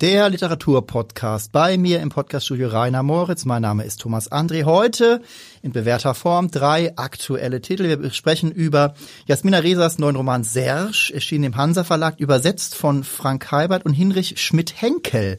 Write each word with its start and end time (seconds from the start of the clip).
Der 0.00 0.30
Literaturpodcast. 0.30 1.52
Bei 1.52 1.76
mir 1.76 2.00
im 2.00 2.08
Podcaststudio 2.08 2.68
Rainer 2.68 3.02
Moritz. 3.02 3.44
Mein 3.44 3.60
Name 3.60 3.84
ist 3.84 4.00
Thomas 4.00 4.32
André. 4.32 4.64
Heute 4.64 5.20
in 5.60 5.72
bewährter 5.72 6.14
Form 6.14 6.50
drei 6.50 6.96
aktuelle 6.96 7.60
Titel. 7.60 7.82
Wir 7.82 8.10
sprechen 8.10 8.50
über 8.50 8.94
Jasmina 9.26 9.58
Resas 9.58 9.98
neuen 9.98 10.16
Roman 10.16 10.42
Serge, 10.42 11.10
erschienen 11.12 11.44
im 11.44 11.56
Hansa 11.56 11.84
Verlag, 11.84 12.18
übersetzt 12.18 12.76
von 12.76 13.04
Frank 13.04 13.52
Heibert 13.52 13.84
und 13.84 13.92
Hinrich 13.92 14.40
Schmidt-Henkel. 14.40 15.36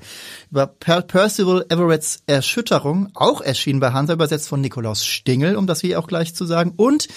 Über 0.52 0.68
per 0.68 1.02
Percival 1.02 1.66
Everetts 1.70 2.22
Erschütterung, 2.28 3.10
auch 3.16 3.42
erschienen 3.42 3.80
bei 3.80 3.94
Hansa, 3.94 4.14
übersetzt 4.14 4.48
von 4.48 4.62
Nikolaus 4.62 5.04
Stingel, 5.04 5.56
um 5.56 5.66
das 5.66 5.82
hier 5.82 5.98
auch 5.98 6.06
gleich 6.06 6.36
zu 6.36 6.46
sagen. 6.46 6.74
Und 6.78 7.08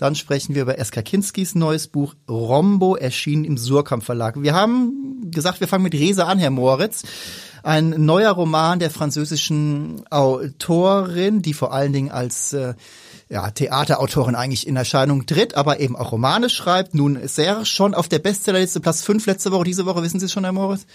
dann 0.00 0.14
sprechen 0.14 0.54
wir 0.54 0.62
über 0.62 0.78
Eska 0.78 1.02
Kinskis 1.02 1.54
neues 1.54 1.86
Buch 1.86 2.14
Rombo, 2.26 2.96
erschienen 2.96 3.44
im 3.44 3.58
Surkamp 3.58 4.02
Verlag. 4.02 4.42
Wir 4.42 4.54
haben 4.54 5.30
gesagt, 5.30 5.60
wir 5.60 5.68
fangen 5.68 5.84
mit 5.84 5.92
Resa 5.92 6.24
an, 6.24 6.38
Herr 6.38 6.50
Moritz. 6.50 7.02
Ein 7.62 7.90
neuer 7.90 8.32
Roman 8.32 8.78
der 8.78 8.90
französischen 8.90 10.02
Autorin, 10.08 11.42
die 11.42 11.52
vor 11.52 11.74
allen 11.74 11.92
Dingen 11.92 12.10
als 12.10 12.54
äh, 12.54 12.72
ja, 13.28 13.50
Theaterautorin 13.50 14.34
eigentlich 14.34 14.66
in 14.66 14.76
Erscheinung 14.76 15.26
tritt, 15.26 15.54
aber 15.54 15.80
eben 15.80 15.96
auch 15.96 16.12
Romane 16.12 16.48
schreibt. 16.48 16.94
Nun 16.94 17.16
ist 17.16 17.38
er 17.38 17.66
schon 17.66 17.92
auf 17.92 18.08
der 18.08 18.20
Bestsellerliste 18.20 18.80
Platz 18.80 19.02
5 19.02 19.26
letzte 19.26 19.52
Woche, 19.52 19.64
diese 19.64 19.84
Woche, 19.84 20.02
wissen 20.02 20.18
Sie 20.18 20.26
es 20.26 20.32
schon, 20.32 20.44
Herr 20.44 20.54
Moritz? 20.54 20.86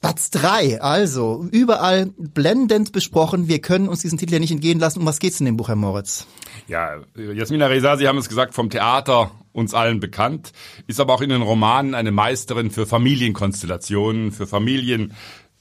Platz 0.00 0.30
drei, 0.30 0.80
also 0.80 1.46
überall 1.50 2.12
blendend 2.16 2.92
besprochen. 2.92 3.48
Wir 3.48 3.60
können 3.60 3.88
uns 3.88 4.02
diesen 4.02 4.16
Titel 4.16 4.34
ja 4.34 4.38
nicht 4.38 4.52
entgehen 4.52 4.78
lassen. 4.78 5.00
Um 5.00 5.06
was 5.06 5.18
geht's 5.18 5.40
in 5.40 5.46
dem 5.46 5.56
Buch, 5.56 5.68
Herr 5.68 5.76
Moritz? 5.76 6.26
Ja, 6.68 7.00
Jasmina 7.16 7.66
Reza, 7.66 7.96
Sie 7.96 8.06
haben 8.06 8.18
es 8.18 8.28
gesagt, 8.28 8.54
vom 8.54 8.70
Theater 8.70 9.32
uns 9.52 9.74
allen 9.74 9.98
bekannt, 9.98 10.52
ist 10.86 11.00
aber 11.00 11.14
auch 11.14 11.20
in 11.20 11.30
den 11.30 11.42
Romanen 11.42 11.94
eine 11.94 12.12
Meisterin 12.12 12.70
für 12.70 12.86
Familienkonstellationen, 12.86 14.30
für 14.30 14.46
Familien, 14.46 15.14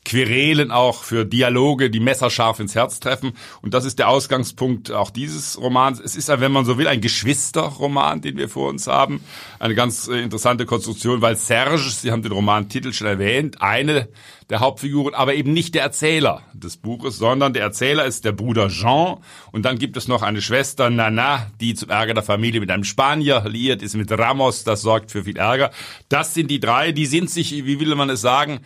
Querelen 0.08 0.72
auch 0.72 1.04
für 1.04 1.26
Dialoge, 1.26 1.90
die 1.90 2.00
messerscharf 2.00 2.62
ins 2.62 2.76
Herz 2.76 3.02
treffen. 3.02 3.34
Und 3.62 3.74
das 3.74 3.84
ist 3.84 4.00
der 4.00 4.08
Ausgangspunkt 4.08 4.90
auch 4.90 5.10
dieses 5.10 5.60
Romans. 5.60 6.00
Es 6.00 6.16
ist, 6.16 6.30
wenn 6.30 6.54
man 6.54 6.64
so 6.64 6.78
will, 6.78 6.88
ein 6.88 7.02
Geschwisterroman, 7.02 8.22
den 8.22 8.38
wir 8.38 8.48
vor 8.48 8.70
uns 8.70 8.88
haben. 8.88 9.22
Eine 9.60 9.76
ganz 9.76 10.08
äh, 10.08 10.22
interessante 10.22 10.66
Konstruktion, 10.66 11.22
weil 11.22 11.36
Serge, 11.36 11.78
Sie 11.78 12.10
haben 12.10 12.22
den 12.22 12.32
Romantitel 12.32 12.94
schon 12.94 13.08
erwähnt, 13.08 13.62
eine 13.62 14.08
der 14.50 14.62
Hauptfiguren, 14.62 15.14
aber 15.14 15.36
eben 15.36 15.52
nicht 15.52 15.76
der 15.76 15.82
Erzähler 15.82 16.42
des 16.54 16.78
Buches, 16.78 17.18
sondern 17.18 17.52
der 17.52 17.64
Erzähler 17.64 18.06
ist 18.06 18.24
der 18.24 18.32
Bruder 18.32 18.70
Jean. 18.70 19.18
Und 19.52 19.66
dann 19.66 19.78
gibt 19.78 19.98
es 19.98 20.08
noch 20.08 20.22
eine 20.22 20.42
Schwester 20.42 20.90
Nana, 20.90 21.48
die 21.60 21.76
zum 21.76 21.90
Ärger 21.90 22.14
der 22.14 22.24
Familie 22.24 22.62
mit 22.62 22.72
einem 22.72 22.86
Spanier 22.86 23.44
liiert 23.46 23.82
ist, 23.82 23.98
mit 23.98 24.10
Ramos. 24.10 24.64
Das 24.64 24.84
sorgt 24.84 25.12
für 25.12 25.26
viel 25.26 25.36
Ärger. 25.36 25.72
Das 26.08 26.34
sind 26.34 26.50
die 26.50 26.62
drei, 26.62 26.94
die 26.94 27.08
sind 27.08 27.30
sich, 27.30 27.52
wie 27.66 27.82
will 27.82 27.94
man 27.96 28.10
es 28.10 28.22
sagen, 28.22 28.62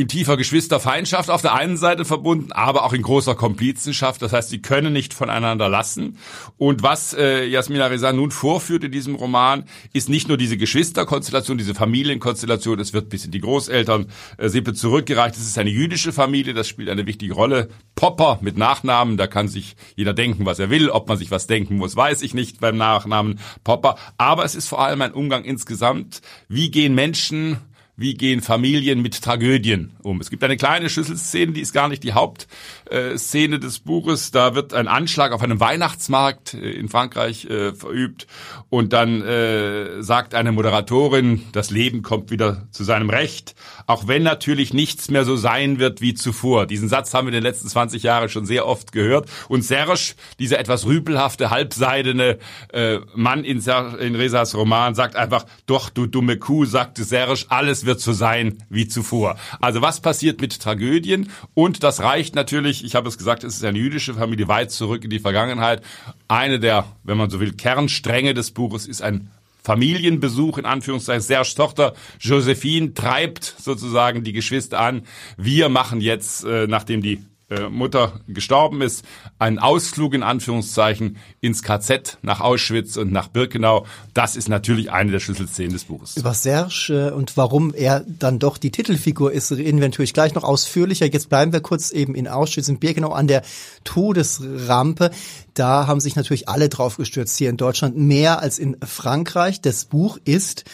in 0.00 0.08
tiefer 0.08 0.38
Geschwisterfeindschaft 0.38 1.28
auf 1.28 1.42
der 1.42 1.54
einen 1.54 1.76
Seite 1.76 2.06
verbunden, 2.06 2.52
aber 2.52 2.84
auch 2.84 2.94
in 2.94 3.02
großer 3.02 3.34
Komplizenschaft. 3.34 4.22
Das 4.22 4.32
heißt, 4.32 4.48
sie 4.48 4.62
können 4.62 4.94
nicht 4.94 5.12
voneinander 5.12 5.68
lassen. 5.68 6.16
Und 6.56 6.82
was 6.82 7.12
äh, 7.12 7.44
Jasmina 7.44 7.86
Reza 7.86 8.12
nun 8.12 8.30
vorführt 8.30 8.82
in 8.84 8.92
diesem 8.92 9.14
Roman, 9.14 9.64
ist 9.92 10.08
nicht 10.08 10.28
nur 10.28 10.38
diese 10.38 10.56
Geschwisterkonstellation, 10.56 11.58
diese 11.58 11.74
Familienkonstellation, 11.74 12.80
es 12.80 12.94
wird 12.94 13.10
bis 13.10 13.26
in 13.26 13.30
die 13.30 13.40
Großeltern-Sippe 13.40 14.70
äh, 14.70 14.74
zurückgereicht. 14.74 15.36
Es 15.36 15.42
ist 15.42 15.58
eine 15.58 15.70
jüdische 15.70 16.12
Familie, 16.12 16.54
das 16.54 16.66
spielt 16.66 16.88
eine 16.88 17.06
wichtige 17.06 17.34
Rolle. 17.34 17.68
Popper 17.94 18.38
mit 18.40 18.56
Nachnamen, 18.56 19.18
da 19.18 19.26
kann 19.26 19.48
sich 19.48 19.76
jeder 19.96 20.14
denken, 20.14 20.46
was 20.46 20.58
er 20.58 20.70
will. 20.70 20.88
Ob 20.88 21.08
man 21.08 21.18
sich 21.18 21.30
was 21.30 21.46
denken 21.46 21.76
muss, 21.76 21.94
weiß 21.94 22.22
ich 22.22 22.32
nicht 22.32 22.60
beim 22.60 22.78
Nachnamen 22.78 23.38
Popper. 23.64 23.96
Aber 24.16 24.46
es 24.46 24.54
ist 24.54 24.68
vor 24.68 24.80
allem 24.80 25.02
ein 25.02 25.12
Umgang 25.12 25.44
insgesamt. 25.44 26.22
Wie 26.48 26.70
gehen 26.70 26.94
Menschen 26.94 27.58
wie 28.00 28.14
gehen 28.14 28.40
Familien 28.40 29.02
mit 29.02 29.20
Tragödien 29.20 29.92
um. 30.02 30.22
Es 30.22 30.30
gibt 30.30 30.42
eine 30.42 30.56
kleine 30.56 30.88
Schlüsselszene, 30.88 31.52
die 31.52 31.60
ist 31.60 31.74
gar 31.74 31.88
nicht 31.88 32.02
die 32.02 32.14
Hauptszene 32.14 33.58
des 33.58 33.80
Buches. 33.80 34.30
Da 34.30 34.54
wird 34.54 34.72
ein 34.72 34.88
Anschlag 34.88 35.32
auf 35.32 35.42
einem 35.42 35.60
Weihnachtsmarkt 35.60 36.54
äh, 36.54 36.70
in 36.70 36.88
Frankreich 36.88 37.44
äh, 37.44 37.74
verübt 37.74 38.26
und 38.70 38.94
dann 38.94 39.20
äh, 39.20 40.02
sagt 40.02 40.34
eine 40.34 40.50
Moderatorin, 40.50 41.42
das 41.52 41.70
Leben 41.70 42.00
kommt 42.00 42.30
wieder 42.30 42.68
zu 42.70 42.84
seinem 42.84 43.10
Recht, 43.10 43.54
auch 43.86 44.08
wenn 44.08 44.22
natürlich 44.22 44.72
nichts 44.72 45.10
mehr 45.10 45.26
so 45.26 45.36
sein 45.36 45.78
wird 45.78 46.00
wie 46.00 46.14
zuvor. 46.14 46.66
Diesen 46.66 46.88
Satz 46.88 47.12
haben 47.12 47.26
wir 47.26 47.34
in 47.34 47.42
den 47.42 47.42
letzten 47.42 47.68
20 47.68 48.02
Jahren 48.02 48.30
schon 48.30 48.46
sehr 48.46 48.66
oft 48.66 48.92
gehört. 48.92 49.28
Und 49.48 49.62
Serge, 49.62 50.14
dieser 50.38 50.58
etwas 50.58 50.86
rüpelhafte, 50.86 51.50
halbseidene 51.50 52.38
äh, 52.72 52.98
Mann 53.14 53.44
in, 53.44 53.62
in 53.98 54.14
Resas 54.14 54.54
Roman, 54.54 54.94
sagt 54.94 55.16
einfach, 55.16 55.44
doch, 55.66 55.90
du 55.90 56.06
dumme 56.06 56.38
Kuh, 56.38 56.64
sagte 56.64 57.04
Serge, 57.04 57.44
alles 57.48 57.84
wird 57.84 57.89
wird 57.90 58.00
so 58.00 58.12
sein 58.12 58.62
wie 58.68 58.86
zuvor. 58.86 59.36
Also 59.60 59.82
was 59.82 60.00
passiert 60.00 60.40
mit 60.40 60.60
Tragödien? 60.60 61.30
Und 61.54 61.82
das 61.82 62.00
reicht 62.00 62.36
natürlich, 62.36 62.84
ich 62.84 62.94
habe 62.94 63.08
es 63.08 63.18
gesagt, 63.18 63.42
es 63.42 63.56
ist 63.56 63.64
eine 63.64 63.78
jüdische 63.78 64.14
Familie 64.14 64.46
weit 64.46 64.70
zurück 64.70 65.02
in 65.02 65.10
die 65.10 65.18
Vergangenheit. 65.18 65.82
Eine 66.28 66.60
der, 66.60 66.84
wenn 67.02 67.18
man 67.18 67.30
so 67.30 67.40
will, 67.40 67.52
Kernstränge 67.52 68.32
des 68.32 68.52
Buches 68.52 68.86
ist 68.86 69.02
ein 69.02 69.30
Familienbesuch 69.64 70.58
in 70.58 70.66
Anführungszeichen. 70.66 71.20
Serge 71.20 71.52
Tochter 71.56 71.94
Josephine 72.20 72.94
treibt 72.94 73.56
sozusagen 73.58 74.22
die 74.22 74.32
Geschwister 74.32 74.78
an. 74.78 75.02
Wir 75.36 75.68
machen 75.68 76.00
jetzt, 76.00 76.44
äh, 76.44 76.68
nachdem 76.68 77.02
die 77.02 77.24
äh, 77.50 77.68
Mutter 77.68 78.20
gestorben 78.28 78.80
ist, 78.80 79.04
einen 79.38 79.58
Ausflug 79.58 80.14
in 80.14 80.22
Anführungszeichen 80.22 81.16
ins 81.40 81.62
KZ 81.62 82.18
nach 82.22 82.40
Auschwitz 82.40 82.96
und 82.96 83.12
nach 83.12 83.28
Birkenau. 83.28 83.86
Das 84.14 84.36
ist 84.36 84.48
natürlich 84.48 84.92
eine 84.92 85.10
der 85.10 85.20
Schlüsselszenen 85.20 85.72
des 85.72 85.84
Buches. 85.84 86.16
Über 86.16 86.32
Serge 86.32 87.10
äh, 87.10 87.14
und 87.14 87.36
warum 87.36 87.74
er 87.74 88.04
dann 88.06 88.38
doch 88.38 88.56
die 88.56 88.70
Titelfigur 88.70 89.32
ist, 89.32 89.50
reden 89.52 89.80
wir 89.80 89.88
natürlich 89.88 90.14
gleich 90.14 90.34
noch 90.34 90.44
ausführlicher. 90.44 91.06
Jetzt 91.06 91.28
bleiben 91.28 91.52
wir 91.52 91.60
kurz 91.60 91.90
eben 91.90 92.14
in 92.14 92.28
Auschwitz 92.28 92.68
in 92.68 92.78
Birkenau 92.78 93.10
an 93.10 93.26
der 93.26 93.42
Todesrampe. 93.84 95.10
Da 95.54 95.86
haben 95.86 96.00
sich 96.00 96.16
natürlich 96.16 96.48
alle 96.48 96.68
drauf 96.68 96.96
gestürzt 96.96 97.36
hier 97.36 97.50
in 97.50 97.56
Deutschland, 97.56 97.96
mehr 97.96 98.40
als 98.40 98.58
in 98.58 98.76
Frankreich. 98.80 99.60
Das 99.60 99.86
Buch 99.86 100.18
ist 100.24 100.64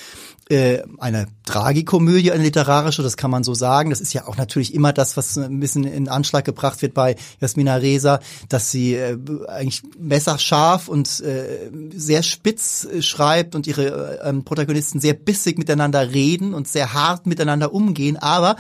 äh, 0.48 0.82
eine 0.98 1.26
Tragikomödie, 1.44 2.30
eine 2.30 2.44
literarische, 2.44 3.02
das 3.02 3.16
kann 3.16 3.30
man 3.30 3.42
so 3.42 3.54
sagen. 3.54 3.90
Das 3.90 4.00
ist 4.00 4.12
ja 4.12 4.26
auch 4.28 4.36
natürlich 4.36 4.74
immer 4.74 4.92
das, 4.92 5.16
was 5.16 5.36
ein 5.36 5.58
bisschen 5.58 5.84
in 5.84 6.08
Anschlag 6.08 6.44
gebracht 6.44 6.82
wird 6.82 6.94
bei 6.94 7.16
Jasmina 7.40 7.76
Reza, 7.76 8.20
dass 8.48 8.70
sie 8.70 8.94
äh, 8.94 9.18
eigentlich 9.48 9.82
messerscharf 9.98 10.88
und 10.88 11.20
äh, 11.20 11.70
sehr 11.94 12.22
spitz 12.22 12.84
äh, 12.84 13.02
schreibt 13.02 13.56
und 13.56 13.66
ihre 13.66 14.20
äh, 14.20 14.32
Protagonisten 14.34 15.00
sehr 15.00 15.14
bissig 15.14 15.58
miteinander 15.58 16.12
reden 16.12 16.54
und 16.54 16.68
sehr 16.68 16.92
hart 16.92 17.26
miteinander 17.26 17.72
umgehen. 17.72 18.16
Aber 18.16 18.56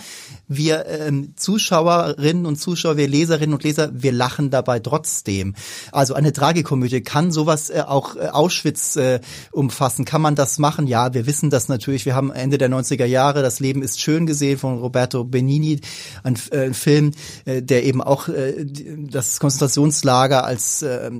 wir 0.48 0.86
ähm, 0.86 1.34
Zuschauerinnen 1.36 2.46
und 2.46 2.56
Zuschauer, 2.56 2.96
wir 2.96 3.08
Leserinnen 3.08 3.54
und 3.54 3.62
Leser, 3.62 3.90
wir 3.92 4.12
lachen 4.12 4.50
dabei 4.50 4.80
trotzdem. 4.80 5.54
Also 5.92 6.14
eine 6.14 6.32
Tragikomödie 6.32 7.00
kann 7.02 7.30
sowas 7.30 7.70
äh, 7.70 7.82
auch 7.86 8.16
äh, 8.16 8.28
Auschwitz 8.28 8.96
äh, 8.96 9.20
umfassen. 9.52 10.04
Kann 10.04 10.22
man 10.22 10.34
das 10.34 10.58
machen? 10.58 10.88
Ja, 10.88 11.14
wir 11.14 11.26
wissen 11.26 11.50
das 11.50 11.68
natürlich. 11.68 11.75
Wir 11.84 12.14
haben 12.14 12.30
Ende 12.32 12.58
der 12.58 12.68
90er 12.68 13.04
Jahre 13.04 13.42
Das 13.42 13.60
Leben 13.60 13.82
ist 13.82 14.00
schön 14.00 14.26
gesehen 14.26 14.58
von 14.58 14.78
Roberto 14.78 15.24
Benini, 15.24 15.80
ein, 16.22 16.36
äh, 16.50 16.72
Film, 16.72 17.12
äh, 17.44 17.62
der 17.62 17.84
eben 17.84 18.02
auch 18.02 18.28
äh, 18.28 18.64
das 18.64 19.40
Konzentrationslager 19.40 20.44
als 20.44 20.82
äh, 20.82 21.10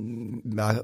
ja, 0.55 0.81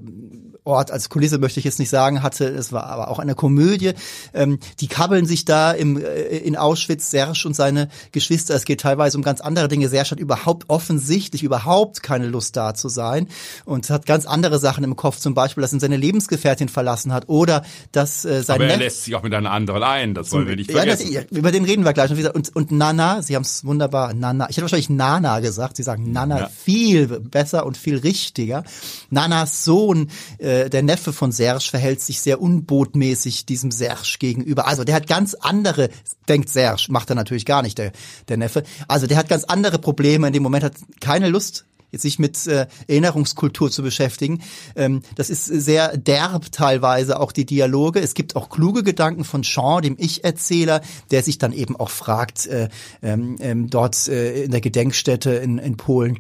Ort, 0.66 0.92
als 0.92 1.10
Kulisse 1.10 1.40
möchte 1.40 1.60
ich 1.60 1.66
jetzt 1.66 1.80
nicht 1.80 1.90
sagen, 1.90 2.24
hatte. 2.24 2.46
Es 2.46 2.72
war 2.72 2.86
aber 2.86 3.10
auch 3.10 3.20
eine 3.20 3.36
Komödie. 3.36 3.94
Ähm, 4.34 4.60
die 4.80 4.88
kabbeln 4.88 5.26
sich 5.26 5.44
da 5.44 5.74
im, 5.74 5.98
äh, 5.98 6.38
in 6.38 6.56
Auschwitz, 6.56 7.12
Serge 7.12 7.44
und 7.46 7.54
seine 7.54 7.90
Geschwister. 8.14 8.56
Es 8.56 8.64
geht 8.64 8.80
teilweise 8.80 9.18
um 9.18 9.24
ganz 9.24 9.42
andere 9.42 9.68
Dinge. 9.68 9.90
Serge 9.90 10.12
hat 10.12 10.20
überhaupt 10.20 10.70
offensichtlich 10.70 11.44
überhaupt 11.44 12.02
keine 12.02 12.28
Lust 12.28 12.56
da 12.56 12.74
zu 12.74 12.88
sein 12.88 13.28
und 13.66 13.90
hat 13.90 14.06
ganz 14.06 14.26
andere 14.26 14.58
Sachen 14.58 14.86
im 14.86 14.96
Kopf. 14.96 15.18
Zum 15.18 15.34
Beispiel, 15.34 15.62
dass 15.62 15.74
ihn 15.74 15.82
seine 15.82 15.98
Lebensgefährtin 15.98 16.70
verlassen 16.70 17.12
hat 17.12 17.28
oder 17.28 17.64
dass 17.92 18.24
äh, 18.24 18.42
sein 18.42 18.62
Aber 18.62 18.68
er 18.68 18.78
lässt 18.78 19.04
sich 19.04 19.16
auch 19.16 19.24
mit 19.24 19.34
einer 19.34 19.52
anderen 19.52 19.63
ein. 19.70 20.14
Das 20.14 20.32
wollen 20.32 20.48
wir 20.48 20.56
nicht 20.56 20.72
vergessen. 20.72 21.12
Ja, 21.12 21.22
das, 21.22 21.38
über 21.38 21.52
den 21.52 21.64
reden 21.66 21.86
wir 21.86 21.94
gleich. 21.94 22.12
Und, 22.12 22.56
und 22.56 22.72
Nana, 22.72 23.22
Sie 23.22 23.36
haben 23.36 23.44
es 23.44 23.66
wunderbar, 23.66 24.14
Nana. 24.14 24.50
Ich 24.50 24.58
hätte 24.58 24.64
wahrscheinlich 24.64 24.90
Nana 24.90 25.40
gesagt. 25.40 25.78
Sie 25.78 25.84
sagen 25.84 26.12
Nana 26.12 26.40
ja. 26.40 26.50
viel 26.50 27.08
besser 27.08 27.66
und 27.66 27.78
viel 27.78 27.98
richtiger. 27.98 28.64
Nanas 29.10 29.64
Sohn 29.64 30.10
äh, 30.38 30.70
der 30.70 30.84
Neffe 30.84 31.14
von 31.14 31.32
Serge 31.32 31.66
verhält 31.70 32.02
sich 32.02 32.22
sehr 32.22 32.42
unbotmäßig 32.42 33.46
diesem 33.46 33.72
Serge 33.72 34.18
gegenüber. 34.20 34.68
Also 34.68 34.84
der 34.84 34.96
hat 34.96 35.08
ganz 35.08 35.34
andere, 35.34 35.90
denkt 36.28 36.50
Serge, 36.50 36.86
macht 36.90 37.10
er 37.10 37.16
natürlich 37.16 37.46
gar 37.46 37.62
nicht, 37.62 37.78
der, 37.78 37.92
der 38.28 38.38
Neffe. 38.38 38.64
Also 38.88 39.08
der 39.08 39.18
hat 39.18 39.30
ganz 39.30 39.44
andere 39.44 39.80
Probleme. 39.80 40.28
In 40.28 40.34
dem 40.34 40.44
Moment 40.44 40.64
hat 40.64 40.74
keine 41.00 41.30
Lust 41.30 41.66
sich 42.02 42.20
mit 42.20 42.48
äh, 42.48 42.68
Erinnerungskultur 42.88 43.72
zu 43.72 43.84
beschäftigen. 43.84 44.42
Ähm, 44.76 45.02
das 45.16 45.30
ist 45.30 45.46
sehr 45.46 45.98
derb 45.98 46.52
teilweise 46.52 47.20
auch 47.20 47.32
die 47.32 47.46
Dialoge. 47.46 48.00
Es 48.00 48.14
gibt 48.14 48.36
auch 48.36 48.50
kluge 48.50 48.84
Gedanken 48.84 49.24
von 49.24 49.44
Sean, 49.44 49.82
dem 49.82 49.96
Ich-Erzähler, 49.98 50.82
der 51.12 51.24
sich 51.24 51.38
dann 51.38 51.54
eben 51.54 51.76
auch 51.76 51.90
fragt, 51.90 52.48
äh, 52.48 52.70
ähm, 53.02 53.38
ähm, 53.40 53.70
dort 53.70 54.08
äh, 54.08 54.44
in 54.44 54.52
der 54.52 54.62
Gedenkstätte 54.62 55.32
in, 55.32 55.58
in 55.58 55.78
Polen, 55.78 56.20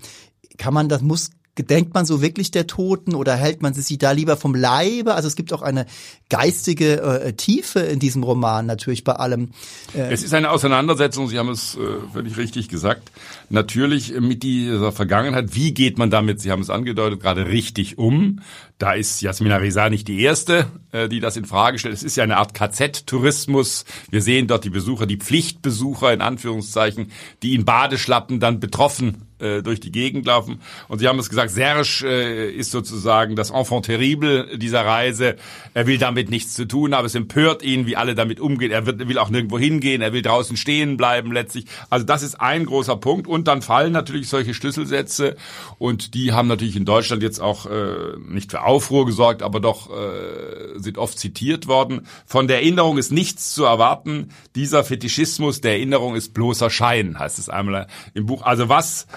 kann 0.58 0.74
man 0.74 0.90
das, 0.90 1.02
muss 1.02 1.32
Gedenkt 1.56 1.94
man 1.94 2.06
so 2.06 2.22
wirklich 2.22 2.50
der 2.50 2.66
Toten 2.66 3.14
oder 3.14 3.36
hält 3.36 3.62
man 3.62 3.76
sich 3.76 3.98
da 4.00 4.12
lieber 4.12 4.38
vom 4.38 4.56
Leibe? 4.56 5.14
Also 5.14 5.28
es 5.28 5.36
gibt 5.36 5.54
auch 5.54 5.62
eine 5.62 5.86
geistige 6.30 7.02
äh, 7.02 7.34
Tiefe 7.34 7.80
in 7.80 8.00
diesem 8.00 8.24
Roman 8.24 8.66
natürlich 8.66 9.04
bei 9.04 9.14
allem. 9.14 9.52
Äh 9.94 10.12
es 10.12 10.24
ist 10.24 10.34
eine 10.34 10.50
Auseinandersetzung, 10.50 11.28
Sie 11.28 11.38
haben 11.38 11.50
es 11.50 11.76
äh, 11.76 11.80
völlig 12.12 12.38
richtig 12.38 12.70
gesagt, 12.70 13.12
natürlich 13.50 14.20
mit 14.20 14.42
dieser 14.42 14.92
Vergangenheit. 14.92 15.54
Wie 15.54 15.76
geht 15.76 16.00
man 16.00 16.10
damit, 16.10 16.42
Sie 16.42 16.50
haben 16.50 16.62
es 16.62 16.72
angedeutet, 16.72 17.20
gerade 17.20 17.46
richtig 17.46 18.00
um? 18.00 18.40
Da 18.80 18.94
ist 18.94 19.22
Jasmina 19.22 19.58
Reza 19.58 19.90
nicht 19.90 20.08
die 20.08 20.22
Erste, 20.22 20.66
äh, 20.92 21.08
die 21.08 21.20
das 21.20 21.38
in 21.38 21.46
Frage 21.46 21.78
stellt. 21.78 21.94
Es 21.94 22.04
ist 22.04 22.16
ja 22.16 22.24
eine 22.24 22.38
Art 22.38 22.56
KZ-Tourismus. 22.56 23.86
Wir 24.10 24.24
sehen 24.24 24.48
dort 24.48 24.64
die 24.64 24.72
Besucher, 24.72 25.06
die 25.06 25.18
Pflichtbesucher 25.18 26.12
in 26.12 26.22
Anführungszeichen, 26.22 27.12
die 27.44 27.54
in 27.54 27.64
Badeschlappen 27.64 28.40
dann 28.40 28.60
betroffen 28.60 29.28
äh, 29.44 29.62
durch 29.62 29.80
die 29.80 29.92
Gegend 29.92 30.26
laufen. 30.26 30.62
Und 30.88 31.00
Sie 31.00 31.08
haben 31.08 31.20
es 31.20 31.30
gesagt, 31.30 31.52
Serge 31.52 32.06
äh, 32.06 32.52
ist 32.52 32.72
sozusagen 32.72 33.36
das 33.36 33.52
Enfant 33.52 33.86
terrible 33.86 34.58
dieser 34.58 34.86
Reise. 34.86 35.36
Er 35.74 35.88
will 35.88 35.98
damit 35.98 36.30
nichts 36.30 36.54
zu 36.54 36.66
tun 36.66 36.96
haben. 36.96 37.06
Es 37.06 37.16
empört 37.16 37.64
ihn, 37.64 37.86
wie 37.86 37.96
alle 37.96 38.16
damit 38.16 38.40
umgehen. 38.40 38.72
Er 38.72 38.86
wird, 38.86 39.08
will 39.08 39.18
auch 39.18 39.30
nirgendwo 39.30 39.60
hingehen. 39.60 40.02
Er 40.02 40.14
will 40.14 40.22
draußen 40.22 40.58
stehen 40.58 40.98
bleiben 40.98 41.32
letztlich. 41.32 41.66
Also 41.90 42.06
das 42.06 42.24
ist 42.24 42.40
ein 42.40 42.66
großer 42.66 42.96
Punkt. 42.96 43.28
Und 43.28 43.48
dann 43.48 43.62
fallen 43.62 43.92
natürlich 43.92 44.30
solche 44.30 44.54
Schlüsselsätze. 44.54 45.36
Und 45.78 46.14
die 46.14 46.32
haben 46.32 46.48
natürlich 46.48 46.76
in 46.76 46.86
Deutschland 46.86 47.24
jetzt 47.24 47.40
auch 47.40 47.66
äh, 47.66 48.18
nicht 48.28 48.52
für 48.52 48.64
Aufruhr 48.64 49.06
gesorgt, 49.06 49.44
aber 49.44 49.60
doch 49.60 49.90
äh, 49.90 50.80
sind 50.80 50.98
oft 50.98 51.20
zitiert 51.20 51.68
worden. 51.68 52.08
Von 52.26 52.48
der 52.48 52.58
Erinnerung 52.58 52.98
ist 52.98 53.12
nichts 53.12 53.54
zu 53.54 53.66
erwarten. 53.66 54.30
Dieser 54.56 54.84
Fetischismus 54.84 55.62
der 55.62 55.74
Erinnerung 55.74 56.16
ist 56.16 56.34
bloßer 56.34 56.70
Schein, 56.70 57.20
heißt 57.20 57.40
es 57.40 57.50
einmal 57.50 57.88
im 58.14 58.26
Buch. 58.26 58.44
Also 58.44 58.70
was 58.70 59.08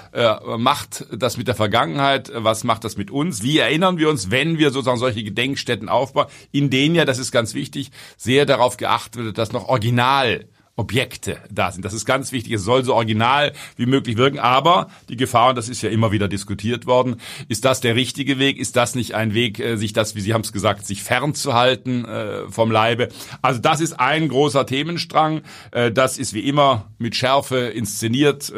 macht 0.56 1.06
das 1.12 1.36
mit 1.36 1.46
der 1.46 1.54
Vergangenheit, 1.54 2.30
was 2.34 2.64
macht 2.64 2.84
das 2.84 2.96
mit 2.96 3.10
uns, 3.10 3.42
wie 3.42 3.58
erinnern 3.58 3.98
wir 3.98 4.08
uns, 4.08 4.30
wenn 4.30 4.58
wir 4.58 4.70
sozusagen 4.70 4.98
solche 4.98 5.22
Gedenkstätten 5.22 5.88
aufbauen, 5.88 6.26
in 6.52 6.70
denen 6.70 6.94
ja, 6.94 7.04
das 7.04 7.18
ist 7.18 7.32
ganz 7.32 7.54
wichtig, 7.54 7.90
sehr 8.16 8.46
darauf 8.46 8.76
geachtet 8.76 9.24
wird, 9.24 9.38
dass 9.38 9.52
noch 9.52 9.68
Original 9.68 10.46
Objekte 10.78 11.38
da 11.50 11.72
sind. 11.72 11.86
Das 11.86 11.94
ist 11.94 12.04
ganz 12.04 12.32
wichtig. 12.32 12.52
Es 12.52 12.62
soll 12.62 12.84
so 12.84 12.94
original 12.94 13.54
wie 13.76 13.86
möglich 13.86 14.18
wirken. 14.18 14.38
Aber 14.38 14.88
die 15.08 15.16
Gefahr, 15.16 15.48
und 15.48 15.56
das 15.56 15.70
ist 15.70 15.80
ja 15.80 15.88
immer 15.88 16.12
wieder 16.12 16.28
diskutiert 16.28 16.84
worden, 16.84 17.16
ist 17.48 17.64
das 17.64 17.80
der 17.80 17.96
richtige 17.96 18.38
Weg? 18.38 18.58
Ist 18.58 18.76
das 18.76 18.94
nicht 18.94 19.14
ein 19.14 19.32
Weg, 19.32 19.58
äh, 19.58 19.76
sich 19.76 19.94
das, 19.94 20.14
wie 20.14 20.20
Sie 20.20 20.34
haben 20.34 20.42
es 20.42 20.52
gesagt, 20.52 20.84
sich 20.86 21.02
fernzuhalten 21.02 22.04
äh, 22.04 22.50
vom 22.50 22.70
Leibe? 22.70 23.08
Also 23.40 23.58
das 23.58 23.80
ist 23.80 23.98
ein 23.98 24.28
großer 24.28 24.66
Themenstrang. 24.66 25.40
Äh, 25.70 25.92
das 25.92 26.18
ist 26.18 26.34
wie 26.34 26.46
immer 26.46 26.90
mit 26.98 27.16
Schärfe 27.16 27.56
inszeniert. 27.56 28.52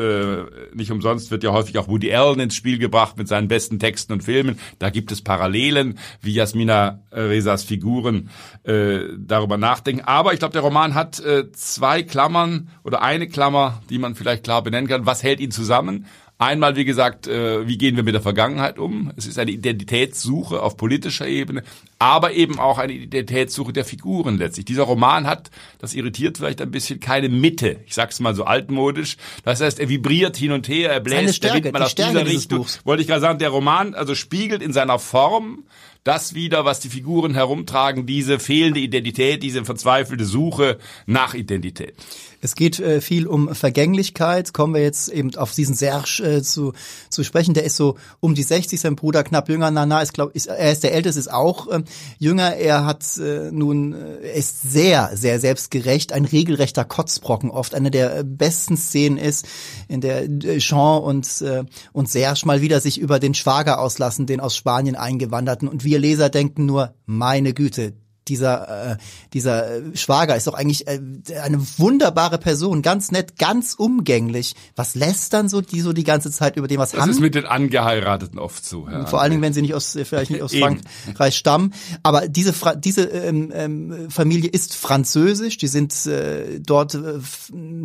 Nicht 0.75 0.91
umsonst 0.91 1.31
wird 1.31 1.45
ja 1.45 1.53
häufig 1.53 1.79
auch 1.79 1.89
Woody 1.89 2.13
Allen 2.15 2.41
ins 2.41 2.55
Spiel 2.55 2.79
gebracht 2.79 3.17
mit 3.17 3.29
seinen 3.29 3.49
besten 3.49 3.79
Texten 3.79 4.13
und 4.13 4.23
Filmen. 4.23 4.59
Da 4.79 4.91
gibt 4.91 5.13
es 5.13 5.23
Parallelen, 5.23 5.99
wie 6.21 6.33
Jasmina 6.33 7.03
Resas 7.13 7.65
Figuren 7.65 8.31
darüber 8.65 9.57
nachdenken. 9.57 10.03
Aber 10.05 10.33
ich 10.33 10.39
glaube, 10.39 10.53
der 10.53 10.63
Roman 10.63 10.95
hat 10.95 11.23
zwei 11.53 12.03
Klammern 12.09 12.69
oder 12.83 13.03
eine 13.03 13.29
Klammer, 13.29 13.83
die 13.89 13.99
man 13.99 14.17
vielleicht 14.17 14.45
klar 14.45 14.63
benennen 14.63 14.89
kann. 14.89 15.07
Was 15.07 15.23
hält 15.23 15.39
ihn 15.41 15.53
zusammen? 15.53 16.07
Einmal, 16.41 16.77
wie 16.77 16.85
gesagt, 16.85 17.27
äh, 17.27 17.67
wie 17.67 17.79
gehen 17.79 17.97
wir 17.97 18.05
mit 18.05 18.15
der 18.15 18.23
Vergangenheit 18.23 18.79
um? 18.79 19.13
Es 19.17 19.27
ist 19.27 19.41
eine 19.41 19.51
Identitätssuche 19.51 20.63
auf 20.63 20.77
politischer 20.77 21.27
Ebene, 21.27 21.65
aber 21.99 22.33
eben 22.33 22.61
auch 22.61 22.79
eine 22.79 22.93
Identitätssuche 22.93 23.73
der 23.73 23.85
Figuren 23.85 24.39
letztlich. 24.39 24.65
Dieser 24.65 24.85
Roman 24.85 25.27
hat, 25.27 25.51
das 25.81 25.95
irritiert 25.95 26.39
vielleicht 26.39 26.61
ein 26.61 26.71
bisschen, 26.71 27.01
keine 27.01 27.29
Mitte. 27.29 27.81
Ich 27.87 27.95
sag's 27.95 28.21
mal 28.21 28.37
so 28.37 28.45
altmodisch. 28.45 29.17
Das 29.43 29.61
heißt, 29.61 29.81
er 29.81 29.89
vibriert 29.89 30.37
hin 30.37 30.53
und 30.53 30.69
her, 30.69 30.93
er 30.93 31.01
bläst 31.01 31.35
Stärke, 31.35 31.57
der 31.57 31.65
Wind 31.65 31.73
mal 31.73 31.83
aus 31.83 31.91
Stärke 31.91 32.21
dieser 32.21 32.27
Richtung. 32.27 32.59
Buchs. 32.59 32.81
Wollte 32.85 33.03
ich 33.03 33.09
gerade 33.09 33.21
sagen, 33.21 33.41
der 33.41 33.49
Roman 33.49 33.95
also 33.95 34.15
spiegelt 34.15 34.63
in 34.63 34.73
seiner 34.73 35.01
Form 35.01 35.65
das 36.09 36.35
wieder, 36.35 36.65
was 36.65 36.81
die 36.81 36.89
Figuren 36.89 37.35
herumtragen, 37.35 38.07
diese 38.07 38.39
fehlende 38.39 38.81
Identität, 38.81 39.43
diese 39.43 39.65
verzweifelte 39.65 40.25
Suche 40.25 40.79
nach 41.07 41.35
Identität. 41.35 41.95
Es 42.41 42.55
geht 42.55 42.79
äh, 42.79 43.01
viel 43.01 43.27
um 43.27 43.53
Vergänglichkeit. 43.53 44.53
Kommen 44.53 44.75
wir 44.75 44.83
jetzt 44.83 45.09
eben 45.09 45.35
auf 45.35 45.53
diesen 45.55 45.75
Serge 45.75 46.23
äh, 46.23 46.43
zu, 46.43 46.73
zu 47.11 47.25
sprechen. 47.25 47.53
Der 47.53 47.65
ist 47.65 47.77
so 47.77 47.97
um 48.21 48.37
die 48.37 48.45
60, 48.45 48.81
sein 48.81 48.95
Bruder 48.95 49.25
knapp 49.25 49.49
jünger. 49.49 49.73
Nana 49.73 50.03
ist, 50.03 50.15
glaube 50.15 50.33
ich, 50.35 50.49
er 50.49 50.71
ist 50.71 50.85
der 50.85 50.95
Älteste, 50.95 51.19
ist 51.19 51.33
auch 51.33 51.67
äh, 51.67 51.83
jünger. 52.19 52.55
Er 52.55 52.85
hat 52.85 53.05
äh, 53.19 53.51
nun, 53.51 53.93
äh, 53.93 54.29
er 54.29 54.35
ist 54.35 54.71
sehr, 54.71 55.11
sehr 55.17 55.41
selbstgerecht, 55.41 56.13
ein 56.13 56.25
regelrechter 56.25 56.85
Kotzbrocken 56.85 57.51
oft. 57.51 57.75
Eine 57.75 57.91
der 57.91 58.23
besten 58.23 58.77
Szenen 58.77 59.19
ist, 59.19 59.47
in 59.89 60.01
der 60.01 60.23
äh, 60.23 60.59
Jean 60.59 61.03
und, 61.03 61.43
äh, 61.43 61.65
und 61.93 62.09
Serge 62.09 62.43
mal 62.45 62.61
wieder 62.61 62.81
sich 62.81 62.99
über 63.01 63.19
den 63.19 63.35
Schwager 63.35 63.81
auslassen, 63.81 64.27
den 64.27 64.39
aus 64.39 64.57
Spanien 64.57 64.95
eingewanderten. 64.95 65.67
Und 65.67 65.83
wir 65.83 65.98
Leser 65.99 66.31
denken 66.31 66.67
nur, 66.67 66.95
meine 67.07 67.55
Güte, 67.55 67.95
dieser, 68.29 68.93
äh, 68.93 68.97
dieser 69.33 69.77
äh, 69.77 69.97
Schwager 69.97 70.37
ist 70.37 70.47
doch 70.47 70.55
eigentlich 70.55 70.87
äh, 70.87 71.01
eine 71.43 71.61
wunderbare 71.79 72.39
Person, 72.39 72.83
ganz 72.83 73.11
nett, 73.11 73.39
ganz 73.39 73.75
umgänglich. 73.75 74.55
Was 74.77 74.95
lässt 74.95 75.33
dann 75.33 75.49
so 75.49 75.61
die 75.61 75.81
so 75.81 75.93
die 75.93 76.05
ganze 76.05 76.31
Zeit 76.31 76.57
über 76.57 76.69
dem 76.69 76.79
was 76.79 76.93
Das 76.93 77.01
haben? 77.01 77.11
ist 77.11 77.21
mit 77.21 77.35
den 77.35 77.47
Angeheirateten 77.47 78.39
oft 78.39 78.65
so. 78.65 78.89
Ja. 78.89 79.07
Vor 79.07 79.21
allen 79.21 79.31
Dingen, 79.31 79.43
wenn 79.43 79.53
sie 79.53 79.63
nicht 79.63 79.75
aus, 79.75 79.97
äh, 79.97 80.05
vielleicht 80.05 80.31
nicht 80.31 80.43
aus. 80.43 80.53
Frankreich 80.55 81.37
stammen. 81.37 81.73
Aber 82.03 82.29
diese, 82.29 82.53
Fra 82.53 82.75
diese 82.75 83.05
ähm, 83.05 83.53
ähm, 83.55 84.11
Familie 84.11 84.51
ist 84.51 84.75
französisch. 84.75 85.59
Die 85.59 85.69
sind 85.69 86.07
äh, 86.07 86.61
dort 86.61 86.95
äh, 86.95 87.19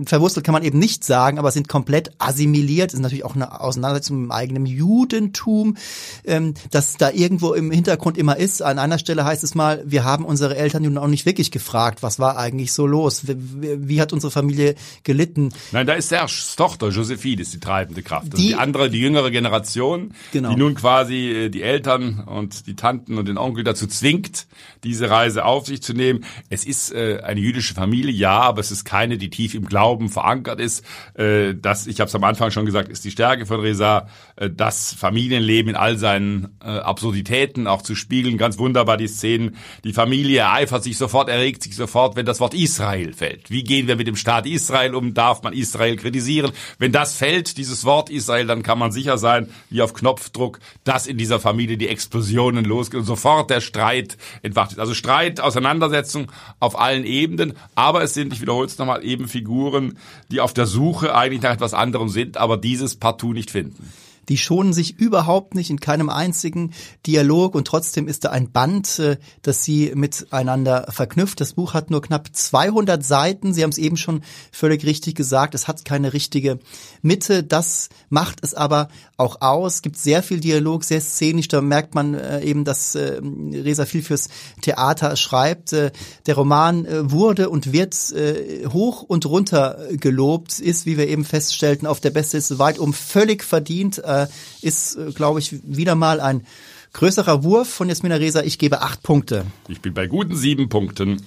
verwurzelt, 0.05 0.45
kann 0.45 0.53
man 0.53 0.63
eben 0.63 0.79
nicht 0.79 1.03
sagen, 1.03 1.39
aber 1.39 1.51
sind 1.51 1.67
komplett 1.67 2.11
assimiliert. 2.17 2.91
Das 2.91 2.95
ist 2.95 3.01
natürlich 3.01 3.25
auch 3.25 3.35
eine 3.35 3.59
Auseinandersetzung 3.61 4.17
mit 4.17 4.25
dem 4.27 4.31
eigenen 4.31 4.65
Judentum, 4.65 5.77
ähm, 6.25 6.53
das 6.71 6.97
da 6.97 7.11
irgendwo 7.11 7.53
im 7.53 7.71
Hintergrund 7.71 8.17
immer 8.17 8.37
ist. 8.37 8.61
An 8.61 8.79
einer 8.79 8.97
Stelle 8.97 9.25
heißt 9.25 9.43
es 9.43 9.55
mal, 9.55 9.83
wir 9.85 10.03
haben 10.03 10.25
unsere 10.33 10.55
Eltern 10.57 10.83
nun 10.83 10.97
auch 10.97 11.07
nicht 11.07 11.25
wirklich 11.25 11.49
gefragt, 11.51 12.03
was 12.03 12.19
war 12.19 12.37
eigentlich 12.37 12.73
so 12.73 12.85
los? 12.85 13.27
Wie, 13.27 13.87
wie, 13.87 14.01
hat 14.01 14.11
unsere 14.13 14.31
Familie 14.31 14.75
gelitten? 15.03 15.49
Nein, 15.71 15.87
da 15.87 15.93
ist 15.93 16.09
Serges 16.09 16.55
Tochter, 16.55 16.89
Josephine, 16.89 17.41
ist 17.41 17.53
die 17.53 17.59
treibende 17.59 18.03
Kraft. 18.03 18.25
Also 18.33 18.37
Die- 18.37 18.49
die, 18.49 18.55
andere, 18.55 18.89
die 18.89 18.99
jüngere 18.99 19.31
Generation, 19.31 20.13
Genau. 20.31 20.49
die 20.49 20.55
nun 20.57 20.75
quasi 20.75 21.29
äh, 21.45 21.49
die 21.49 21.61
Eltern 21.61 22.19
und 22.25 22.67
die 22.67 22.75
Tanten 22.75 23.17
und 23.17 23.27
den 23.27 23.37
Onkel 23.37 23.63
dazu 23.63 23.87
zwingt, 23.87 24.47
diese 24.83 25.09
Reise 25.09 25.45
auf 25.45 25.67
sich 25.67 25.81
zu 25.81 25.93
nehmen. 25.93 26.25
Es 26.49 26.65
ist 26.65 26.91
äh, 26.93 27.19
eine 27.23 27.39
jüdische 27.39 27.73
Familie, 27.73 28.11
ja, 28.11 28.39
aber 28.41 28.59
es 28.59 28.71
ist 28.71 28.83
keine, 28.85 29.17
die 29.17 29.29
tief 29.29 29.53
im 29.55 29.65
Glauben 29.65 30.09
verankert 30.09 30.59
ist. 30.59 30.83
Äh, 31.15 31.55
das, 31.55 31.87
ich 31.87 31.99
habe 31.99 32.09
es 32.09 32.15
am 32.15 32.23
Anfang 32.23 32.51
schon 32.51 32.65
gesagt, 32.65 32.89
ist 32.89 33.05
die 33.05 33.11
Stärke 33.11 33.45
von 33.45 33.59
Reza, 33.59 34.07
das 34.35 34.93
Familienleben 34.93 35.71
in 35.71 35.75
all 35.75 35.97
seinen 35.97 36.57
äh, 36.63 36.67
Absurditäten 36.67 37.67
auch 37.67 37.81
zu 37.81 37.95
spiegeln. 37.95 38.37
Ganz 38.37 38.57
wunderbar 38.57 38.97
die 38.97 39.07
Szenen. 39.07 39.57
Die 39.83 39.93
Familie 39.93 40.39
ereifert 40.39 40.83
sich 40.83 40.97
sofort, 40.97 41.29
erregt 41.29 41.63
sich 41.63 41.75
sofort, 41.75 42.15
wenn 42.15 42.25
das 42.25 42.39
Wort 42.39 42.53
Israel 42.53 43.13
fällt. 43.13 43.51
Wie 43.51 43.63
gehen 43.63 43.87
wir 43.87 43.95
mit 43.95 44.07
dem 44.07 44.15
Staat 44.15 44.47
Israel 44.47 44.95
um? 44.95 45.13
Darf 45.13 45.43
man 45.43 45.53
Israel 45.53 45.95
kritisieren? 45.97 46.51
Wenn 46.79 46.91
das 46.91 47.15
fällt, 47.15 47.57
dieses 47.57 47.85
Wort 47.85 48.09
Israel, 48.09 48.47
dann 48.47 48.63
kann 48.63 48.79
man 48.79 48.91
sicher 48.91 49.17
sein, 49.17 49.49
wie 49.69 49.81
auf 49.81 49.93
Knopfdruck, 49.93 50.59
dass 50.83 51.05
in 51.05 51.17
dieser 51.17 51.39
Familie 51.39 51.77
die 51.77 51.87
Explosionen 51.87 52.65
losgehen 52.65 53.01
und 53.01 53.07
sofort 53.07 53.49
der 53.49 53.61
Streit 53.61 54.17
entfacht 54.41 54.71
ist. 54.71 54.79
Also 54.79 54.93
Streit, 54.93 55.41
Auseinandersetzung 55.41 56.31
auf 56.59 56.79
allen 56.79 57.05
Ebenen, 57.05 57.53
aber 57.75 58.03
es 58.03 58.13
sind, 58.13 58.33
ich 58.33 58.41
wiederhole 58.41 58.65
es 58.65 58.77
nochmal, 58.77 59.05
eben 59.05 59.27
Figuren, 59.27 59.97
die 60.31 60.41
auf 60.41 60.53
der 60.53 60.65
Suche 60.65 61.15
eigentlich 61.15 61.41
nach 61.41 61.53
etwas 61.53 61.73
anderem 61.73 62.09
sind, 62.09 62.37
aber 62.37 62.57
dieses 62.57 62.95
partout 62.95 63.33
nicht 63.33 63.51
finden. 63.51 63.91
Die 64.29 64.37
schonen 64.37 64.73
sich 64.73 64.99
überhaupt 64.99 65.55
nicht 65.55 65.69
in 65.69 65.79
keinem 65.79 66.09
einzigen 66.09 66.73
Dialog 67.05 67.55
und 67.55 67.65
trotzdem 67.65 68.07
ist 68.07 68.23
da 68.23 68.29
ein 68.29 68.51
Band, 68.51 68.99
äh, 68.99 69.17
das 69.41 69.63
sie 69.63 69.91
miteinander 69.95 70.87
verknüpft. 70.89 71.41
Das 71.41 71.53
Buch 71.53 71.73
hat 71.73 71.91
nur 71.91 72.01
knapp 72.01 72.29
200 72.31 73.03
Seiten. 73.03 73.53
Sie 73.53 73.63
haben 73.63 73.71
es 73.71 73.77
eben 73.77 73.97
schon 73.97 74.23
völlig 74.51 74.85
richtig 74.85 75.15
gesagt. 75.15 75.55
Es 75.55 75.67
hat 75.67 75.85
keine 75.85 76.13
richtige 76.13 76.59
Mitte. 77.01 77.43
Das 77.43 77.89
macht 78.09 78.39
es 78.43 78.53
aber 78.53 78.87
auch 79.17 79.41
aus. 79.41 79.75
Es 79.75 79.81
gibt 79.81 79.97
sehr 79.97 80.23
viel 80.23 80.39
Dialog, 80.39 80.83
sehr 80.83 81.01
szenisch. 81.01 81.47
Da 81.47 81.61
merkt 81.61 81.95
man 81.95 82.13
äh, 82.13 82.41
eben, 82.41 82.63
dass 82.65 82.95
äh, 82.95 83.19
Reza 83.21 83.85
viel 83.85 84.03
fürs 84.03 84.29
Theater 84.61 85.15
schreibt. 85.15 85.73
Äh, 85.73 85.91
Der 86.25 86.35
Roman 86.35 86.85
äh, 86.85 87.11
wurde 87.11 87.49
und 87.49 87.71
wird 87.71 88.11
äh, 88.11 88.67
hoch 88.67 89.03
und 89.03 89.25
runter 89.25 89.77
gelobt, 89.91 90.59
ist, 90.59 90.85
wie 90.85 90.97
wir 90.97 91.07
eben 91.07 91.25
feststellten, 91.25 91.87
auf 91.87 91.99
der 91.99 92.11
Bestliste 92.11 92.59
weit 92.59 92.79
um 92.79 92.93
völlig 92.93 93.43
verdient, 93.43 94.03
äh, 94.21 94.27
ist, 94.61 94.95
äh, 94.95 95.11
glaube 95.11 95.39
ich, 95.39 95.55
wieder 95.63 95.95
mal 95.95 96.19
ein 96.19 96.45
größerer 96.93 97.43
Wurf 97.43 97.69
von 97.69 97.89
Jasmina 97.89 98.15
Reza. 98.15 98.41
Ich 98.41 98.57
gebe 98.59 98.81
acht 98.81 99.03
Punkte. 99.03 99.45
Ich 99.67 99.81
bin 99.81 99.93
bei 99.93 100.07
guten 100.07 100.35
sieben 100.35 100.69
Punkten. 100.69 101.21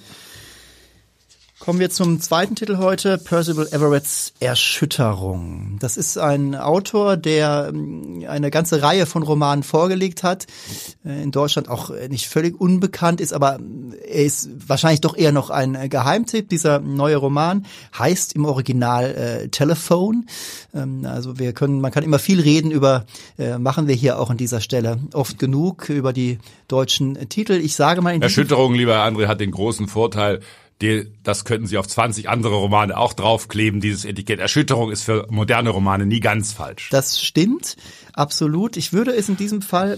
Kommen 1.59 1.79
wir 1.79 1.89
zum 1.89 2.21
zweiten 2.21 2.53
Titel 2.53 2.77
heute, 2.77 3.17
Percival 3.17 3.67
Everett's 3.71 4.31
Erschütterung. 4.39 5.77
Das 5.79 5.97
ist 5.97 6.17
ein 6.19 6.53
Autor, 6.53 7.17
der 7.17 7.71
ähm, 7.73 8.23
eine 8.27 8.51
ganze 8.51 8.83
Reihe 8.83 9.07
von 9.07 9.23
Romanen 9.23 9.63
vorgelegt 9.63 10.21
hat, 10.21 10.45
äh, 11.03 11.23
in 11.23 11.31
Deutschland 11.31 11.67
auch 11.67 11.89
nicht 12.09 12.27
völlig 12.27 12.61
unbekannt 12.61 13.19
ist, 13.19 13.33
aber 13.33 13.59
er 14.07 14.23
ist 14.23 14.49
wahrscheinlich 14.67 15.01
doch 15.01 15.17
eher 15.17 15.31
noch 15.31 15.49
ein 15.49 15.89
Geheimtipp. 15.89 16.47
Dieser 16.47 16.79
neue 16.79 17.17
Roman 17.17 17.65
heißt 17.97 18.35
im 18.35 18.45
Original 18.45 19.15
äh, 19.15 19.49
Telephone. 19.49 20.27
Ähm, 20.75 21.05
also 21.05 21.39
wir 21.39 21.53
können, 21.53 21.81
man 21.81 21.91
kann 21.91 22.03
immer 22.03 22.19
viel 22.19 22.39
reden 22.39 22.69
über, 22.69 23.07
äh, 23.39 23.57
machen 23.57 23.87
wir 23.87 23.95
hier 23.95 24.19
auch 24.19 24.29
an 24.29 24.37
dieser 24.37 24.61
Stelle 24.61 24.99
oft 25.11 25.39
genug 25.39 25.89
über 25.89 26.13
die 26.13 26.37
deutschen 26.67 27.29
Titel. 27.29 27.53
Ich 27.53 27.75
sage 27.75 28.01
mal 28.01 28.13
in 28.13 28.21
Erschütterung, 28.21 28.75
lieber 28.75 28.97
André, 28.97 29.25
hat 29.25 29.39
den 29.39 29.51
großen 29.51 29.87
Vorteil, 29.87 30.41
die, 30.81 31.11
das 31.23 31.45
könnten 31.45 31.67
Sie 31.67 31.77
auf 31.77 31.87
20 31.87 32.29
andere 32.29 32.55
Romane 32.55 32.97
auch 32.97 33.13
draufkleben, 33.13 33.81
dieses 33.81 34.05
Etikett. 34.05 34.39
Erschütterung 34.39 34.91
ist 34.91 35.03
für 35.03 35.25
moderne 35.29 35.69
Romane 35.69 36.05
nie 36.05 36.19
ganz 36.19 36.53
falsch. 36.53 36.89
Das 36.91 37.21
stimmt, 37.21 37.77
absolut. 38.13 38.77
Ich 38.77 38.93
würde 38.93 39.11
es 39.15 39.29
in 39.29 39.37
diesem 39.37 39.61
Fall 39.61 39.97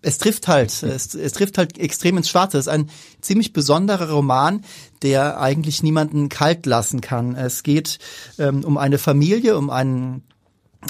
es 0.00 0.18
trifft 0.18 0.46
halt, 0.46 0.82
es, 0.82 1.14
es 1.14 1.32
trifft 1.32 1.58
halt 1.58 1.78
extrem 1.78 2.16
ins 2.16 2.28
Schwarze. 2.28 2.58
Es 2.58 2.66
ist 2.66 2.72
ein 2.72 2.88
ziemlich 3.20 3.52
besonderer 3.52 4.10
Roman, 4.10 4.64
der 5.02 5.40
eigentlich 5.40 5.82
niemanden 5.82 6.28
kalt 6.28 6.66
lassen 6.66 7.00
kann. 7.00 7.34
Es 7.34 7.62
geht 7.62 7.98
ähm, 8.38 8.64
um 8.64 8.78
eine 8.78 8.98
Familie, 8.98 9.58
um 9.58 9.70
einen 9.70 10.22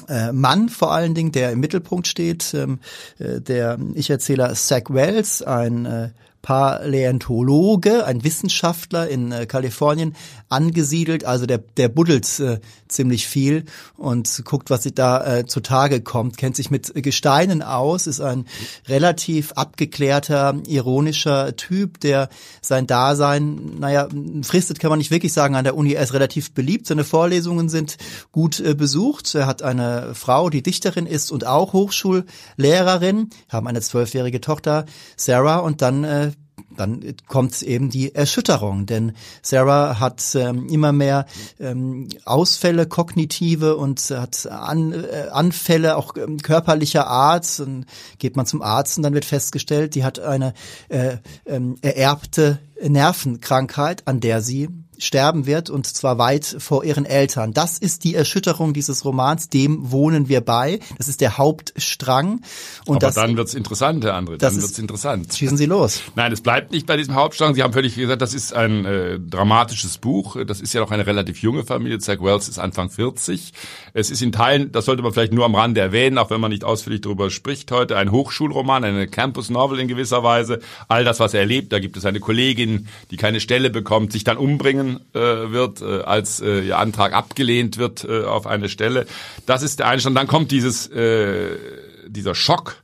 äh, 0.09 0.33
Mann 0.33 0.69
vor 0.69 0.93
allen 0.93 1.14
Dingen, 1.14 1.33
der 1.33 1.52
im 1.52 1.61
Mittelpunkt 1.61 2.07
steht, 2.07 2.52
ähm, 2.52 2.81
äh, 3.19 3.40
der 3.40 3.78
Ich-Erzähler 3.95 4.55
Zach 4.55 4.85
Wells, 4.90 5.43
ein 5.43 5.87
äh, 5.87 6.11
Paläontologe, 6.49 8.07
ein 8.07 8.25
Wissenschaftler 8.25 9.07
in 9.07 9.33
äh, 9.33 9.45
Kalifornien 9.45 10.14
angesiedelt. 10.49 11.26
Also 11.26 11.45
der, 11.45 11.59
der 11.59 11.90
buddelt 11.90 12.40
äh, 12.40 12.61
ziemlich 12.88 13.26
viel 13.26 13.67
und 13.99 14.43
guckt, 14.47 14.71
was 14.71 14.88
da 14.95 15.40
äh, 15.40 15.45
zutage 15.45 16.00
kommt, 16.00 16.38
kennt 16.38 16.57
sich 16.57 16.71
mit 16.71 16.95
Gesteinen 16.95 17.61
aus, 17.61 18.07
ist 18.07 18.23
ein 18.23 18.47
relativ 18.87 19.52
abgeklärter, 19.52 20.57
ironischer 20.67 21.55
Typ, 21.55 22.00
der 22.00 22.31
sein 22.62 22.87
Dasein, 22.87 23.78
naja, 23.78 24.09
fristet 24.40 24.78
kann 24.78 24.88
man 24.88 25.00
nicht 25.00 25.11
wirklich 25.11 25.35
sagen 25.35 25.55
an 25.55 25.64
der 25.64 25.76
Uni. 25.76 25.93
Er 25.93 26.02
ist 26.02 26.14
relativ 26.14 26.52
beliebt, 26.52 26.87
seine 26.87 27.05
Vorlesungen 27.05 27.69
sind 27.69 27.99
gut 28.33 28.59
äh, 28.59 28.75
besucht. 28.75 29.35
Er 29.35 29.47
hat 29.47 29.61
eine 29.61 30.14
Frau, 30.14 30.49
die 30.49 30.62
Dichterin 30.62 31.05
ist 31.05 31.31
und 31.31 31.47
auch 31.47 31.75
Hochschullehrerin, 31.75 33.28
haben 33.50 33.67
eine 33.67 33.83
zwölfjährige 33.83 34.40
Tochter, 34.40 34.87
Sarah, 35.14 35.59
und 35.59 35.83
dann 35.83 36.05
äh, 36.05 36.31
dann 36.77 37.15
kommt 37.27 37.62
eben 37.62 37.91
die 37.91 38.15
Erschütterung, 38.15 38.87
denn 38.87 39.12
Sarah 39.43 39.99
hat 40.00 40.23
ähm, 40.35 40.69
immer 40.69 40.93
mehr 40.93 41.27
ähm, 41.59 42.09
Ausfälle, 42.25 42.87
kognitive 42.87 43.77
und 43.77 44.00
hat 44.11 44.47
An, 44.47 44.93
äh, 44.93 45.29
Anfälle 45.31 45.97
auch 45.97 46.17
ähm, 46.17 46.38
körperlicher 46.38 47.07
Art. 47.07 47.59
Dann 47.59 47.87
geht 48.19 48.37
man 48.37 48.47
zum 48.47 48.62
Arzt 48.62 48.97
und 48.97 49.03
dann 49.03 49.15
wird 49.15 49.25
festgestellt, 49.25 49.95
die 49.95 50.05
hat 50.05 50.19
eine 50.19 50.55
äh, 50.88 51.17
ähm, 51.47 51.77
ererbte 51.83 52.59
Nervenkrankheit, 52.81 54.07
an 54.07 54.21
der 54.21 54.41
sie 54.41 54.69
sterben 54.99 55.47
wird 55.47 55.71
und 55.71 55.87
zwar 55.87 56.19
weit 56.19 56.57
vor 56.59 56.85
ihren 56.85 57.05
Eltern. 57.05 57.52
Das 57.52 57.78
ist 57.78 58.05
die 58.05 58.14
Erschütterung 58.14 58.73
dieses 58.73 59.05
Romans, 59.05 59.49
dem 59.49 59.90
wohnen 59.90 60.28
wir 60.28 60.40
bei. 60.40 60.81
Das 60.99 61.09
ist 61.09 61.21
der 61.21 61.38
Hauptstrang. 61.38 62.40
Und 62.85 62.97
Aber 62.97 62.99
das, 62.99 63.14
dann 63.14 63.37
wird's 63.37 63.55
interessant, 63.55 64.05
Herr 64.05 64.14
André, 64.14 64.37
dann 64.37 64.61
wird's 64.61 64.78
interessant. 64.78 65.33
Schießen 65.33 65.57
Sie 65.57 65.67
los. 65.67 66.02
Nein, 66.17 66.33
es 66.33 66.40
bleibt 66.40 66.73
nicht 66.73 66.87
bei 66.87 66.97
diesem 66.97 67.14
Hauptstrang. 67.14 67.55
Sie 67.55 67.62
haben 67.62 67.73
völlig 67.73 67.95
gesagt, 67.95 68.23
das 68.23 68.35
ist 68.35 68.52
ein 68.52 68.85
äh, 68.85 69.19
dramatisches 69.21 69.99
Buch. 69.99 70.37
Das 70.45 70.61
ist 70.61 70.73
ja 70.73 70.81
noch 70.81 70.90
eine 70.90 71.07
relativ 71.07 71.43
junge 71.43 71.64
Familie. 71.64 71.99
Zach 71.99 72.21
Wells 72.21 72.49
ist 72.49 72.59
Anfang 72.59 72.90
40. 72.90 73.52
Es 73.95 74.11
ist 74.11 74.23
in 74.23 74.33
Teilen, 74.33 74.73
das 74.73 74.85
sollte 74.85 75.02
man 75.02 75.12
vielleicht 75.12 75.33
nur 75.33 75.45
am 75.45 75.55
Rande 75.55 75.81
erwähnen, 75.81 76.19
auch 76.19 76.31
wenn 76.31 76.40
man 76.40 76.50
nicht 76.50 76.64
ausführlich 76.64 77.02
darüber 77.02 77.31
spricht 77.31 77.71
heute, 77.71 77.97
ein 77.97 78.11
Hochschulroman, 78.11 78.85
eine 78.85 79.07
Campus 79.07 79.50
Novel 79.50 79.78
in 79.78 79.88
gewisser 79.88 80.23
Weise. 80.23 80.61
All 80.88 81.05
das, 81.05 81.21
was 81.21 81.35
er 81.35 81.40
erlebt, 81.40 81.73
da 81.73 81.78
gibt 81.78 81.97
es 81.97 82.05
eine 82.05 82.21
Kollegin, 82.21 82.88
die 83.11 83.17
keine 83.17 83.40
Stelle 83.40 83.71
bekommt, 83.71 84.12
sich 84.12 84.25
dann 84.25 84.37
umbringen 84.37 84.88
äh, 85.14 85.18
wird, 85.18 85.80
äh, 85.83 86.02
als 86.02 86.40
äh, 86.40 86.61
ihr 86.61 86.78
Antrag 86.78 87.12
abgelehnt 87.12 87.78
wird 87.78 88.04
äh, 88.04 88.25
auf 88.25 88.47
eine 88.47 88.68
Stelle. 88.68 89.07
Das 89.47 89.62
ist 89.62 89.78
der 89.78 89.88
Einstand. 89.88 90.16
Dann 90.16 90.26
kommt 90.26 90.50
dieses 90.50 90.87
äh, 90.88 91.57
dieser 92.09 92.35
Schock, 92.35 92.76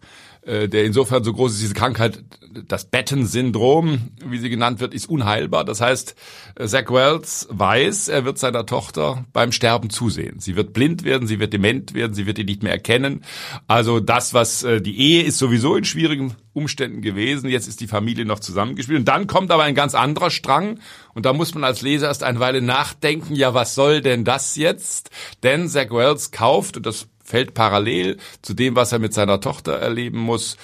äh, 0.47 0.69
der 0.69 0.85
insofern 0.85 1.25
so 1.25 1.33
groß 1.33 1.53
ist, 1.53 1.63
diese 1.63 1.75
Krankheit, 1.75 2.23
das 2.69 2.85
Betten-Syndrom, 2.85 4.11
wie 4.25 4.39
sie 4.39 4.51
genannt 4.51 4.81
wird, 4.81 4.95
ist 4.95 5.09
unheilbar. 5.09 5.65
Das 5.65 5.81
heißt, 5.81 6.15
äh, 6.57 6.67
Zach 6.67 6.91
Wells 6.91 7.49
weiß, 7.51 8.09
er 8.09 8.25
wird 8.25 8.39
seiner 8.39 8.67
Tochter 8.67 9.25
beim 9.33 9.53
Sterben 9.53 9.91
zusehen. 9.91 10.41
Sie 10.41 10.57
wird 10.57 10.73
blind 10.73 11.05
werden, 11.05 11.27
sie 11.27 11.41
wird 11.41 11.53
dement 11.53 11.95
werden, 11.95 12.15
sie 12.15 12.27
wird 12.27 12.39
ihn 12.39 12.47
nicht 12.47 12.63
mehr 12.63 12.73
erkennen. 12.73 13.25
Also 13.67 14.01
das, 14.01 14.35
was 14.35 14.63
äh, 14.63 14.81
die 14.81 14.99
Ehe 14.99 15.23
ist 15.25 15.39
sowieso 15.39 15.77
in 15.77 15.85
schwierigen 15.85 16.35
Umständen 16.53 17.03
gewesen. 17.03 17.49
Jetzt 17.49 17.67
ist 17.67 17.81
die 17.81 17.89
Familie 17.89 18.25
noch 18.25 18.39
zusammengespielt. 18.39 19.01
Und 19.01 19.09
dann 19.09 19.27
kommt 19.27 19.51
aber 19.51 19.65
ein 19.65 19.75
ganz 19.75 19.95
anderer 19.95 20.31
Strang. 20.31 20.79
Und 21.15 21.27
da 21.27 21.33
muss 21.33 21.55
man 21.55 21.65
als 21.65 21.83
Leser 21.83 22.09
erst 22.09 22.23
eine 22.23 22.41
Weile 22.41 22.63
nachdenken, 22.63 23.35
ja, 23.35 23.55
was 23.55 23.75
soll 23.75 24.01
denn 24.01 24.25
das 24.25 24.57
jetzt? 24.57 25.11
Denn 25.43 25.69
Zach 25.69 25.91
Wells 25.91 26.31
kauft, 26.31 26.77
und 26.77 26.87
das 26.87 27.09
fällt 27.25 27.55
parallel 27.55 28.19
zu 28.43 28.55
dem, 28.55 28.77
was 28.77 28.93
er 28.93 28.99
mit 29.01 29.15
seiner 29.15 29.41
Tochter 29.41 29.73
erleben 29.73 30.19
muss, 30.19 30.57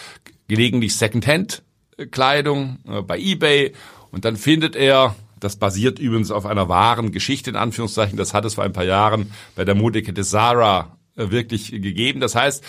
gelegentlich 0.46 0.94
Secondhand-Kleidung 0.96 2.78
äh, 2.86 3.02
bei 3.02 3.18
eBay 3.18 3.72
und 4.10 4.24
dann 4.24 4.36
findet 4.36 4.76
er, 4.76 5.16
das 5.38 5.56
basiert 5.56 5.98
übrigens 5.98 6.30
auf 6.30 6.46
einer 6.46 6.68
wahren 6.68 7.12
Geschichte 7.12 7.50
in 7.50 7.56
Anführungszeichen, 7.56 8.16
das 8.16 8.34
hat 8.34 8.44
es 8.44 8.54
vor 8.54 8.64
ein 8.64 8.72
paar 8.72 8.84
Jahren 8.84 9.32
bei 9.56 9.64
der 9.64 9.74
Modekette 9.74 10.22
Zara 10.22 10.98
äh, 11.16 11.30
wirklich 11.30 11.70
gegeben. 11.70 12.20
Das 12.20 12.34
heißt, 12.34 12.62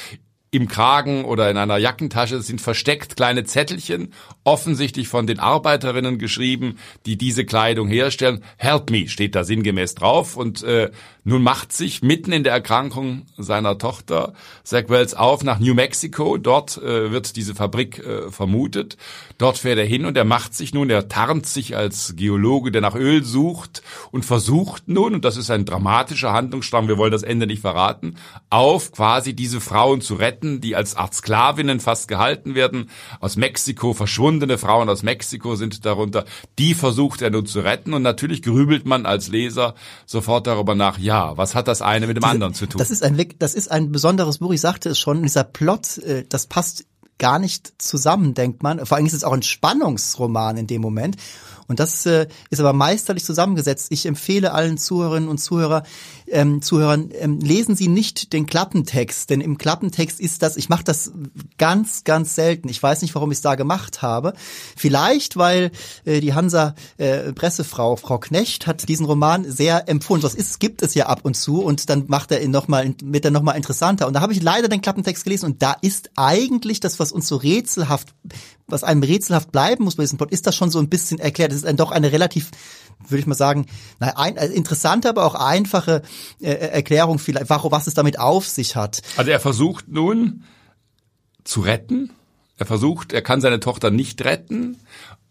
im 0.52 0.68
Kragen 0.68 1.24
oder 1.24 1.50
in 1.50 1.56
einer 1.56 1.78
Jackentasche 1.78 2.42
sind 2.42 2.60
versteckt 2.60 3.16
kleine 3.16 3.46
Zettelchen, 3.46 4.14
offensichtlich 4.44 5.08
von 5.08 5.26
den 5.26 5.40
Arbeiterinnen 5.40 6.18
geschrieben, 6.18 6.78
die 7.06 7.18
diese 7.18 7.46
Kleidung 7.46 7.88
herstellen. 7.88 8.44
Help 8.58 8.90
me 8.90 9.08
steht 9.08 9.34
da 9.34 9.46
sinngemäß 9.46 9.96
drauf 9.96 10.36
und 10.36 10.62
äh, 10.64 10.92
nun 11.24 11.44
macht 11.44 11.72
sich 11.72 12.02
mitten 12.02 12.32
in 12.32 12.44
der 12.44 12.54
Erkrankung 12.54 13.28
seiner 13.38 13.78
Tochter 13.78 14.34
Zach 14.64 14.86
Wells 14.88 15.14
auf 15.14 15.44
nach 15.44 15.60
New 15.60 15.76
Mexico. 15.76 16.38
Dort 16.38 16.78
äh, 16.78 17.12
wird 17.12 17.36
diese 17.36 17.54
Fabrik 17.54 18.00
äh, 18.00 18.32
vermutet. 18.32 18.98
Dort 19.38 19.60
fährt 19.60 19.78
er 19.78 19.86
hin 19.86 20.06
und 20.06 20.18
er 20.18 20.26
macht 20.26 20.56
sich 20.56 20.74
nun, 20.74 20.90
er 20.90 21.08
tarnt 21.10 21.46
sich 21.46 21.78
als 21.78 22.16
Geologe, 22.16 22.72
der 22.72 22.82
nach 22.82 22.96
Öl 22.96 23.24
sucht 23.24 23.84
und 24.12 24.26
versucht 24.26 24.88
nun, 24.88 25.14
und 25.14 25.24
das 25.24 25.38
ist 25.38 25.52
ein 25.52 25.66
dramatischer 25.66 26.34
Handlungsstrang, 26.34 26.88
wir 26.88 26.98
wollen 26.98 27.12
das 27.12 27.24
Ende 27.24 27.46
nicht 27.46 27.62
verraten, 27.62 28.16
auf 28.50 28.92
quasi 28.92 29.36
diese 29.36 29.62
Frauen 29.62 30.02
zu 30.02 30.16
retten, 30.16 30.41
die 30.42 30.76
als 30.76 30.96
Art 30.96 31.14
Sklavinnen 31.14 31.80
fast 31.80 32.08
gehalten 32.08 32.56
werden, 32.56 32.90
aus 33.20 33.36
Mexiko, 33.36 33.94
verschwundene 33.94 34.58
Frauen 34.58 34.90
aus 34.90 35.04
Mexiko 35.04 35.56
sind 35.56 35.86
darunter. 35.86 36.26
Die 36.58 36.74
versucht 36.74 37.22
er 37.22 37.30
nun 37.30 37.46
zu 37.46 37.60
retten 37.60 37.94
und 37.94 38.02
natürlich 38.02 38.42
grübelt 38.42 38.86
man 38.86 39.06
als 39.06 39.28
Leser 39.28 39.76
sofort 40.06 40.48
darüber 40.48 40.76
nach, 40.76 40.98
ja, 40.98 41.12
ja, 41.12 41.38
was 41.38 41.56
hat 41.56 41.68
das 41.68 41.82
eine 41.82 42.08
mit 42.08 42.16
dem 42.16 42.22
Diese, 42.22 42.32
anderen 42.32 42.54
zu 42.54 42.66
tun? 42.68 42.80
Das 42.80 42.90
ist 42.90 43.04
ein 43.04 43.22
das 43.38 43.54
ist 43.54 43.70
ein 43.70 43.92
besonderes 43.92 44.38
Buch. 44.38 44.54
Ich 44.54 44.62
sagte 44.62 44.90
es 44.90 45.00
schon. 45.00 45.24
Dieser 45.24 45.44
Plot, 45.44 45.98
äh, 46.00 46.26
das 46.28 46.48
passt 46.48 46.86
gar 47.18 47.38
nicht 47.38 47.74
zusammen, 47.78 48.34
denkt 48.34 48.64
man. 48.64 48.86
Vor 48.86 48.98
allem 48.98 49.06
ist 49.06 49.14
es 49.14 49.24
auch 49.24 49.34
ein 49.34 49.44
Spannungsroman 49.44 50.58
in 50.58 50.68
dem 50.68 50.82
Moment. 50.82 51.18
Und 51.68 51.80
das 51.80 52.06
äh, 52.06 52.28
ist 52.50 52.60
aber 52.60 52.74
meisterlich 52.74 53.24
zusammengesetzt. 53.24 53.88
Ich 53.92 54.06
empfehle 54.06 54.54
allen 54.54 54.78
Zuhörerinnen 54.78 55.30
und 55.30 55.38
Zuhörer, 55.38 55.84
ähm, 56.32 56.62
Zuhörern, 56.62 57.10
ähm, 57.14 57.40
lesen 57.40 57.76
Sie 57.76 57.88
nicht 57.88 58.34
den 58.34 58.46
Klappentext, 58.46 59.30
denn 59.30 59.42
im 59.42 59.58
Klappentext 59.58 60.20
ist 60.20 60.42
das, 60.42 60.58
ich 60.58 60.70
mache 60.70 60.84
das 60.84 61.12
ganz, 61.58 62.04
ganz 62.04 62.36
selten. 62.36 62.70
Ich 62.70 62.82
weiß 62.82 63.02
nicht, 63.02 63.14
warum 63.16 63.32
ich 63.32 63.38
es 63.38 63.42
da 63.42 63.56
gemacht 63.56 64.02
habe. 64.02 64.34
Vielleicht, 64.76 65.38
weil 65.38 65.72
äh, 66.06 66.20
die 66.20 66.34
Hansa 66.34 66.76
äh, 66.98 67.34
Pressefrau, 67.34 67.96
Frau 67.96 68.18
Knecht, 68.18 68.68
hat 68.68 68.88
diesen 68.90 69.06
Roman 69.06 69.50
sehr 69.50 69.88
empfohlen. 69.90 70.22
Das 70.22 70.36
ist, 70.36 70.60
gibt 70.60 70.82
es 70.82 70.94
ja 70.94 71.08
ab 71.08 71.22
und 71.24 71.36
zu 71.36 71.62
und 71.62 71.90
dann 71.90 72.06
macht 72.08 72.32
er 72.32 72.42
ihn 72.42 72.52
noch 72.52 72.68
mal, 72.68 72.94
wird 73.04 73.26
er 73.26 73.32
nochmal 73.32 73.58
interessanter. 73.58 74.08
Und 74.08 74.14
da 74.14 74.22
habe 74.22 74.34
ich 74.34 74.42
leider 74.42 74.68
den 74.68 74.82
Klappentext 74.82 75.24
gelesen 75.24 75.46
und 75.46 75.62
da 75.62 75.76
ist 75.82 76.12
eigentlich 76.16 76.80
das, 76.80 77.00
was 77.00 77.12
uns 77.12 77.28
so 77.28 77.36
rätselhaft 77.36 78.14
was 78.72 78.84
einem 78.84 79.04
rätselhaft 79.04 79.52
bleiben 79.52 79.84
muss 79.84 79.96
bei 79.96 80.04
diesem 80.04 80.18
Plot, 80.18 80.32
ist 80.32 80.48
das 80.48 80.56
schon 80.56 80.72
so 80.72 80.80
ein 80.80 80.90
bisschen 80.90 81.20
erklärt. 81.20 81.52
Es 81.52 81.58
ist 81.58 81.66
dann 81.66 81.78
doch 81.78 81.92
eine 81.92 82.12
relativ, 82.12 82.52
würde 83.08 83.20
ich 83.20 83.28
mal 83.28 83.36
sagen, 83.36 83.66
na, 84.00 84.18
ein, 84.18 84.38
also 84.38 84.54
interessante, 84.54 85.10
aber 85.10 85.26
auch 85.26 85.36
einfache 85.36 86.02
äh, 86.40 86.52
Erklärung 86.52 87.20
vielleicht, 87.20 87.50
warum, 87.50 87.72
was 87.72 87.88
es 87.88 87.94
damit 87.94 88.20
auf 88.20 88.48
sich 88.48 88.76
hat. 88.76 89.02
Also 89.18 89.32
er 89.32 89.40
versucht 89.40 89.88
nun 89.88 90.44
zu 91.44 91.62
retten. 91.62 92.12
Er 92.58 92.66
versucht, 92.66 93.14
er 93.14 93.22
kann 93.22 93.42
seine 93.42 93.60
Tochter 93.60 93.90
nicht 93.90 94.24
retten. 94.24 94.78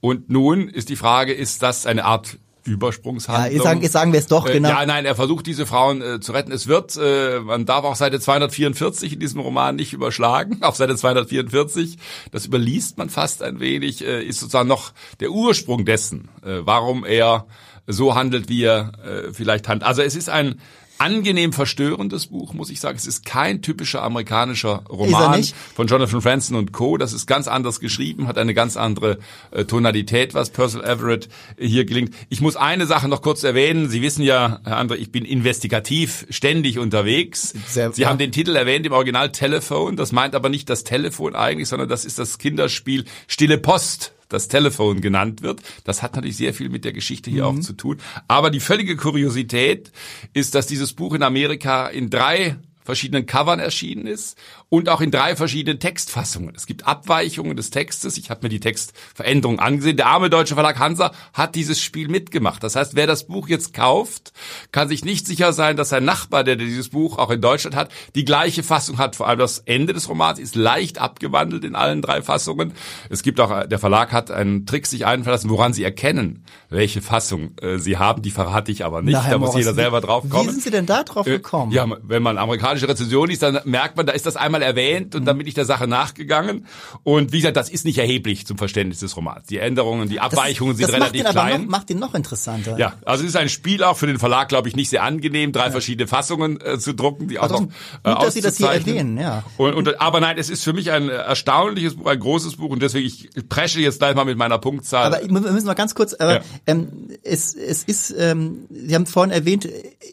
Und 0.00 0.30
nun 0.30 0.68
ist 0.68 0.88
die 0.88 0.96
Frage, 0.96 1.32
ist 1.32 1.62
das 1.62 1.86
eine 1.86 2.04
Art 2.04 2.38
Übersprungshandlung. 2.64 3.56
Ja, 3.56 3.62
sagen, 3.62 3.88
sagen 3.88 4.12
wir 4.12 4.20
es 4.20 4.26
doch, 4.26 4.46
äh, 4.46 4.52
genau. 4.52 4.68
ja, 4.68 4.84
nein, 4.86 5.04
er 5.04 5.14
versucht 5.14 5.46
diese 5.46 5.66
Frauen 5.66 6.02
äh, 6.02 6.20
zu 6.20 6.32
retten. 6.32 6.52
Es 6.52 6.66
wird, 6.66 6.96
äh, 6.96 7.40
man 7.40 7.66
darf 7.66 7.84
auch 7.84 7.96
Seite 7.96 8.20
244 8.20 9.14
in 9.14 9.20
diesem 9.20 9.40
Roman 9.40 9.76
nicht 9.76 9.92
überschlagen, 9.92 10.58
auf 10.62 10.76
Seite 10.76 10.96
244, 10.96 11.96
das 12.30 12.46
überliest 12.46 12.98
man 12.98 13.10
fast 13.10 13.42
ein 13.42 13.60
wenig, 13.60 14.04
äh, 14.04 14.22
ist 14.22 14.40
sozusagen 14.40 14.68
noch 14.68 14.92
der 15.20 15.30
Ursprung 15.30 15.84
dessen, 15.84 16.28
äh, 16.42 16.60
warum 16.60 17.04
er 17.04 17.46
so 17.86 18.14
handelt, 18.14 18.48
wie 18.48 18.62
er 18.62 18.92
äh, 19.04 19.32
vielleicht 19.32 19.68
handelt. 19.68 19.88
Also 19.88 20.02
es 20.02 20.14
ist 20.14 20.28
ein 20.28 20.60
angenehm 21.00 21.52
verstörendes 21.52 22.26
Buch, 22.26 22.52
muss 22.52 22.68
ich 22.70 22.78
sagen. 22.78 22.96
Es 22.96 23.06
ist 23.06 23.24
kein 23.24 23.62
typischer 23.62 24.02
amerikanischer 24.02 24.84
Roman 24.88 25.42
von 25.74 25.86
Jonathan 25.86 26.20
Franzen 26.20 26.56
und 26.56 26.72
Co. 26.72 26.98
Das 26.98 27.14
ist 27.14 27.26
ganz 27.26 27.48
anders 27.48 27.80
geschrieben, 27.80 28.28
hat 28.28 28.36
eine 28.36 28.52
ganz 28.52 28.76
andere 28.76 29.18
äh, 29.50 29.64
Tonalität, 29.64 30.34
was 30.34 30.50
Percival 30.50 30.86
Everett 30.86 31.28
hier 31.58 31.86
gelingt. 31.86 32.14
Ich 32.28 32.42
muss 32.42 32.56
eine 32.56 32.86
Sache 32.86 33.08
noch 33.08 33.22
kurz 33.22 33.42
erwähnen. 33.44 33.88
Sie 33.88 34.02
wissen 34.02 34.22
ja, 34.22 34.60
Herr 34.64 34.78
André, 34.78 34.96
ich 34.96 35.10
bin 35.10 35.24
investigativ 35.24 36.26
ständig 36.28 36.78
unterwegs. 36.78 37.54
Sehr, 37.66 37.92
Sie 37.92 38.02
ja. 38.02 38.10
haben 38.10 38.18
den 38.18 38.32
Titel 38.32 38.54
erwähnt 38.54 38.84
im 38.84 38.92
Original 38.92 39.32
Telephone. 39.32 39.96
Das 39.96 40.12
meint 40.12 40.34
aber 40.34 40.50
nicht 40.50 40.68
das 40.68 40.84
Telefon 40.84 41.34
eigentlich, 41.34 41.68
sondern 41.68 41.88
das 41.88 42.04
ist 42.04 42.18
das 42.18 42.36
Kinderspiel 42.36 43.06
Stille 43.26 43.56
Post 43.56 44.12
das 44.30 44.48
Telefon 44.48 45.02
genannt 45.02 45.42
wird. 45.42 45.60
Das 45.84 46.02
hat 46.02 46.14
natürlich 46.14 46.38
sehr 46.38 46.54
viel 46.54 46.70
mit 46.70 46.86
der 46.86 46.92
Geschichte 46.92 47.30
hier 47.30 47.50
mhm. 47.50 47.58
auch 47.58 47.60
zu 47.60 47.74
tun. 47.74 47.98
Aber 48.26 48.50
die 48.50 48.60
völlige 48.60 48.96
Kuriosität 48.96 49.92
ist, 50.32 50.54
dass 50.54 50.66
dieses 50.66 50.94
Buch 50.94 51.12
in 51.12 51.22
Amerika 51.22 51.88
in 51.88 52.08
drei 52.08 52.56
verschiedenen 52.84 53.26
Covern 53.26 53.58
erschienen 53.58 54.06
ist 54.06 54.36
und 54.68 54.88
auch 54.88 55.00
in 55.00 55.10
drei 55.10 55.36
verschiedenen 55.36 55.78
Textfassungen. 55.78 56.54
Es 56.54 56.66
gibt 56.66 56.86
Abweichungen 56.86 57.56
des 57.56 57.70
Textes. 57.70 58.16
Ich 58.16 58.30
habe 58.30 58.40
mir 58.42 58.48
die 58.48 58.60
Textveränderungen 58.60 59.60
angesehen. 59.60 59.96
Der 59.96 60.06
arme 60.06 60.30
deutsche 60.30 60.54
Verlag 60.54 60.78
Hansa 60.78 61.12
hat 61.32 61.54
dieses 61.54 61.80
Spiel 61.80 62.08
mitgemacht. 62.08 62.62
Das 62.62 62.76
heißt, 62.76 62.94
wer 62.94 63.06
das 63.06 63.26
Buch 63.26 63.48
jetzt 63.48 63.74
kauft, 63.74 64.32
kann 64.72 64.88
sich 64.88 65.04
nicht 65.04 65.26
sicher 65.26 65.52
sein, 65.52 65.76
dass 65.76 65.90
sein 65.90 66.04
Nachbar, 66.04 66.44
der 66.44 66.56
dieses 66.56 66.88
Buch 66.88 67.18
auch 67.18 67.30
in 67.30 67.40
Deutschland 67.40 67.76
hat, 67.76 67.90
die 68.14 68.24
gleiche 68.24 68.62
Fassung 68.62 68.98
hat. 68.98 69.16
Vor 69.16 69.28
allem 69.28 69.38
das 69.38 69.58
Ende 69.60 69.92
des 69.92 70.08
Romans 70.08 70.38
ist 70.38 70.54
leicht 70.54 70.98
abgewandelt 70.98 71.64
in 71.64 71.74
allen 71.74 72.02
drei 72.02 72.22
Fassungen. 72.22 72.72
Es 73.08 73.22
gibt 73.22 73.40
auch, 73.40 73.66
der 73.66 73.78
Verlag 73.78 74.12
hat 74.12 74.30
einen 74.30 74.66
Trick 74.66 74.86
sich 74.86 75.06
einfallen 75.06 75.34
lassen, 75.34 75.50
woran 75.50 75.72
Sie 75.72 75.84
erkennen, 75.84 76.44
welche 76.68 77.02
Fassung 77.02 77.52
äh, 77.60 77.78
Sie 77.78 77.98
haben. 77.98 78.22
Die 78.22 78.30
verrate 78.30 78.72
ich 78.72 78.84
aber 78.84 79.02
nicht. 79.02 79.12
Na, 79.12 79.28
da 79.28 79.38
muss 79.38 79.54
jeder 79.54 79.74
selber 79.74 80.00
drauf 80.00 80.24
kommen. 80.28 80.48
Wie 80.48 80.52
sind 80.52 80.62
Sie 80.62 80.70
denn 80.70 80.86
da 80.86 81.02
drauf 81.02 81.26
äh, 81.26 81.30
gekommen? 81.30 81.72
Äh, 81.72 81.76
ja, 81.76 81.86
wenn 82.02 82.22
man 82.22 82.38
amerikanische 82.70 82.88
Rezension 82.88 83.28
liest, 83.28 83.42
dann 83.42 83.60
merkt 83.64 83.96
man, 83.96 84.06
da 84.06 84.12
ist 84.12 84.26
das 84.26 84.36
einmal 84.36 84.60
mal 84.60 84.62
erwähnt 84.62 85.14
und 85.14 85.24
dann 85.24 85.38
bin 85.38 85.46
ich 85.46 85.54
der 85.54 85.64
Sache 85.64 85.86
nachgegangen. 85.86 86.66
Und 87.02 87.32
wie 87.32 87.38
gesagt, 87.38 87.56
das 87.56 87.68
ist 87.68 87.84
nicht 87.84 87.98
erheblich 87.98 88.46
zum 88.46 88.58
Verständnis 88.58 89.00
des 89.00 89.16
Romans. 89.16 89.46
Die 89.48 89.58
Änderungen, 89.58 90.08
die 90.08 90.20
Abweichungen 90.20 90.74
das, 90.74 90.80
das 90.80 90.90
sind 90.90 91.02
relativ 91.02 91.22
macht 91.24 91.32
klein. 91.32 91.62
Noch, 91.62 91.68
macht 91.68 91.90
ihn 91.90 91.98
noch 91.98 92.14
interessanter. 92.14 92.78
Ja, 92.78 92.94
also 93.04 93.24
es 93.24 93.30
ist 93.30 93.36
ein 93.36 93.48
Spiel 93.48 93.82
auch 93.84 93.96
für 93.96 94.06
den 94.06 94.18
Verlag, 94.18 94.48
glaube 94.48 94.68
ich, 94.68 94.76
nicht 94.76 94.90
sehr 94.90 95.02
angenehm, 95.02 95.52
drei 95.52 95.66
ja. 95.66 95.70
verschiedene 95.70 96.06
Fassungen 96.06 96.60
äh, 96.60 96.78
zu 96.78 96.94
drucken, 96.94 97.28
die 97.28 97.38
auch 97.38 97.44
also, 97.44 97.60
noch 97.60 97.68
äh, 98.04 98.14
gut, 98.14 98.22
dass 98.22 98.34
Sie 98.34 98.40
das 98.40 98.56
hier 98.56 98.68
erwähnen, 98.68 99.18
ja. 99.18 99.44
Und, 99.56 99.74
und, 99.74 100.00
aber 100.00 100.20
nein, 100.20 100.38
es 100.38 100.50
ist 100.50 100.64
für 100.64 100.72
mich 100.72 100.90
ein 100.90 101.08
erstaunliches 101.08 101.96
Buch, 101.96 102.06
ein 102.06 102.20
großes 102.20 102.56
Buch 102.56 102.70
und 102.70 102.82
deswegen 102.82 103.06
ich 103.06 103.30
presche 103.48 103.80
jetzt 103.80 103.98
gleich 103.98 104.14
mal 104.14 104.24
mit 104.24 104.36
meiner 104.36 104.58
Punktzahl. 104.58 105.06
Aber 105.06 105.22
wir 105.22 105.52
müssen 105.52 105.66
mal 105.66 105.74
ganz 105.74 105.94
kurz, 105.94 106.14
aber, 106.14 106.36
ja. 106.36 106.40
ähm, 106.66 106.88
es, 107.22 107.54
es 107.54 107.84
ist, 107.84 108.14
ähm, 108.16 108.66
Sie 108.70 108.94
haben 108.94 109.06
vorhin 109.06 109.30
erwähnt, 109.30 109.68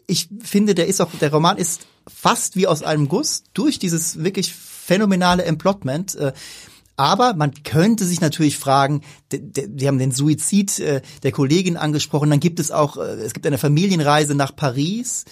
ich 0.06 0.28
finde, 0.42 0.74
der 0.74 0.86
ist 0.86 1.00
auch, 1.00 1.10
der 1.20 1.32
Roman 1.32 1.56
ist 1.56 1.86
fast 2.08 2.56
wie 2.56 2.66
aus 2.66 2.82
einem 2.82 3.08
Guss 3.08 3.44
durch 3.54 3.78
dieses 3.78 4.22
wirklich 4.22 4.52
phänomenale 4.54 5.44
Emplotment. 5.44 6.14
Äh, 6.14 6.32
aber 6.96 7.34
man 7.34 7.54
könnte 7.62 8.04
sich 8.04 8.20
natürlich 8.20 8.58
fragen, 8.58 9.02
die 9.30 9.86
haben 9.86 10.00
den 10.00 10.10
Suizid 10.10 10.80
äh, 10.80 11.00
der 11.22 11.30
Kollegin 11.30 11.76
angesprochen, 11.76 12.28
dann 12.28 12.40
gibt 12.40 12.58
es 12.58 12.72
auch, 12.72 12.96
äh, 12.96 13.20
es 13.20 13.34
gibt 13.34 13.46
eine 13.46 13.58
Familienreise 13.58 14.34
nach 14.34 14.56
Paris, 14.56 15.24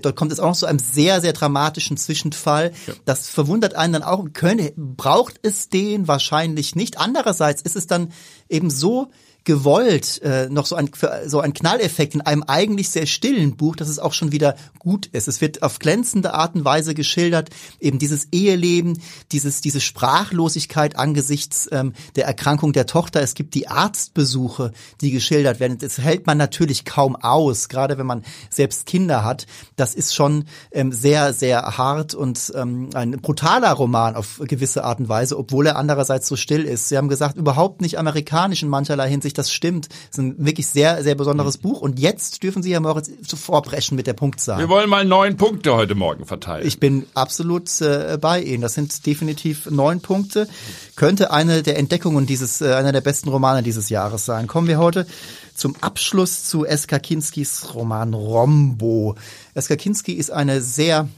dort 0.00 0.16
kommt 0.16 0.32
es 0.32 0.40
auch 0.40 0.48
noch 0.48 0.56
zu 0.56 0.64
einem 0.64 0.78
sehr, 0.78 1.20
sehr 1.20 1.34
dramatischen 1.34 1.98
Zwischenfall. 1.98 2.72
Ja. 2.86 2.94
Das 3.04 3.28
verwundert 3.28 3.74
einen 3.74 3.92
dann 3.92 4.02
auch, 4.02 4.24
könnte, 4.32 4.72
braucht 4.76 5.40
es 5.42 5.68
den 5.68 6.08
wahrscheinlich 6.08 6.74
nicht. 6.74 6.98
Andererseits 6.98 7.60
ist 7.60 7.76
es 7.76 7.86
dann 7.86 8.12
eben 8.48 8.70
so 8.70 9.10
gewollt 9.44 10.20
äh, 10.22 10.48
noch 10.50 10.66
so 10.66 10.76
ein 10.76 10.90
so 11.26 11.40
ein 11.40 11.54
Knalleffekt 11.54 12.14
in 12.14 12.20
einem 12.20 12.42
eigentlich 12.42 12.90
sehr 12.90 13.06
stillen 13.06 13.56
Buch, 13.56 13.76
dass 13.76 13.88
es 13.88 13.98
auch 13.98 14.12
schon 14.12 14.32
wieder 14.32 14.54
gut 14.78 15.06
ist. 15.06 15.28
Es 15.28 15.40
wird 15.40 15.62
auf 15.62 15.78
glänzende 15.78 16.34
Art 16.34 16.54
und 16.54 16.64
Weise 16.64 16.94
geschildert, 16.94 17.50
eben 17.80 17.98
dieses 17.98 18.28
Eheleben, 18.32 19.00
dieses 19.32 19.60
diese 19.60 19.80
Sprachlosigkeit 19.80 20.96
angesichts 20.96 21.68
ähm, 21.72 21.94
der 22.16 22.26
Erkrankung 22.26 22.72
der 22.72 22.86
Tochter. 22.86 23.22
Es 23.22 23.34
gibt 23.34 23.54
die 23.54 23.68
Arztbesuche, 23.68 24.72
die 25.00 25.10
geschildert 25.10 25.58
werden. 25.60 25.78
Das 25.78 25.98
hält 25.98 26.26
man 26.26 26.38
natürlich 26.38 26.84
kaum 26.84 27.16
aus, 27.16 27.68
gerade 27.68 27.98
wenn 27.98 28.06
man 28.06 28.24
selbst 28.50 28.86
Kinder 28.86 29.24
hat. 29.24 29.46
Das 29.76 29.94
ist 29.94 30.14
schon 30.14 30.44
ähm, 30.70 30.92
sehr 30.92 31.32
sehr 31.32 31.78
hart 31.78 32.14
und 32.14 32.52
ähm, 32.54 32.90
ein 32.94 33.12
brutaler 33.12 33.72
Roman 33.72 34.16
auf 34.16 34.40
gewisse 34.44 34.84
Art 34.84 35.00
und 35.00 35.08
Weise, 35.08 35.38
obwohl 35.38 35.66
er 35.66 35.76
andererseits 35.76 36.28
so 36.28 36.36
still 36.36 36.64
ist. 36.64 36.88
Sie 36.88 36.96
haben 36.96 37.08
gesagt, 37.08 37.36
überhaupt 37.36 37.80
nicht 37.80 37.98
amerikanisch 37.98 38.62
in 38.62 38.68
mancherlei 38.68 39.08
Hinsicht 39.08 39.29
das 39.32 39.52
stimmt. 39.52 39.88
Das 39.88 40.10
ist 40.12 40.18
ein 40.18 40.44
wirklich 40.44 40.66
sehr, 40.66 41.02
sehr 41.02 41.14
besonderes 41.14 41.58
mhm. 41.58 41.62
Buch. 41.62 41.80
Und 41.80 41.98
jetzt 41.98 42.42
dürfen 42.42 42.62
Sie, 42.62 42.72
Herr 42.72 42.80
Moritz, 42.80 43.10
zuvor 43.26 43.62
brechen 43.62 43.96
mit 43.96 44.06
der 44.06 44.12
Punktzahl. 44.12 44.58
Wir 44.58 44.68
wollen 44.68 44.88
mal 44.88 45.04
neun 45.04 45.36
Punkte 45.36 45.74
heute 45.74 45.94
Morgen 45.94 46.26
verteilen. 46.26 46.66
Ich 46.66 46.80
bin 46.80 47.06
absolut 47.14 47.80
äh, 47.80 48.18
bei 48.20 48.42
Ihnen. 48.42 48.62
Das 48.62 48.74
sind 48.74 49.06
definitiv 49.06 49.70
neun 49.70 50.00
Punkte. 50.00 50.48
Könnte 50.96 51.30
eine 51.30 51.62
der 51.62 51.78
Entdeckungen 51.78 52.26
dieses, 52.26 52.60
äh, 52.60 52.72
einer 52.74 52.92
der 52.92 53.00
besten 53.00 53.28
Romane 53.28 53.62
dieses 53.62 53.88
Jahres 53.88 54.24
sein. 54.24 54.46
Kommen 54.46 54.68
wir 54.68 54.78
heute 54.78 55.06
zum 55.54 55.76
Abschluss 55.80 56.44
zu 56.44 56.64
Eska 56.64 56.98
Kinskis 56.98 57.74
Roman 57.74 58.14
Rombo. 58.14 59.14
Eska 59.54 59.76
Kinski 59.76 60.12
ist 60.12 60.30
eine 60.30 60.60
sehr 60.62 61.08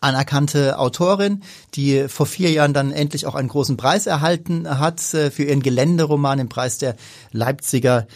anerkannte 0.00 0.78
Autorin, 0.78 1.42
die 1.74 2.08
vor 2.08 2.26
vier 2.26 2.50
Jahren 2.50 2.74
dann 2.74 2.92
endlich 2.92 3.26
auch 3.26 3.34
einen 3.34 3.48
großen 3.48 3.76
Preis 3.76 4.06
erhalten 4.06 4.78
hat 4.78 5.14
äh, 5.14 5.30
für 5.30 5.44
ihren 5.44 5.62
Geländeroman, 5.62 6.38
den 6.38 6.48
Preis 6.48 6.78
der 6.78 6.96
Leipziger 7.30 8.06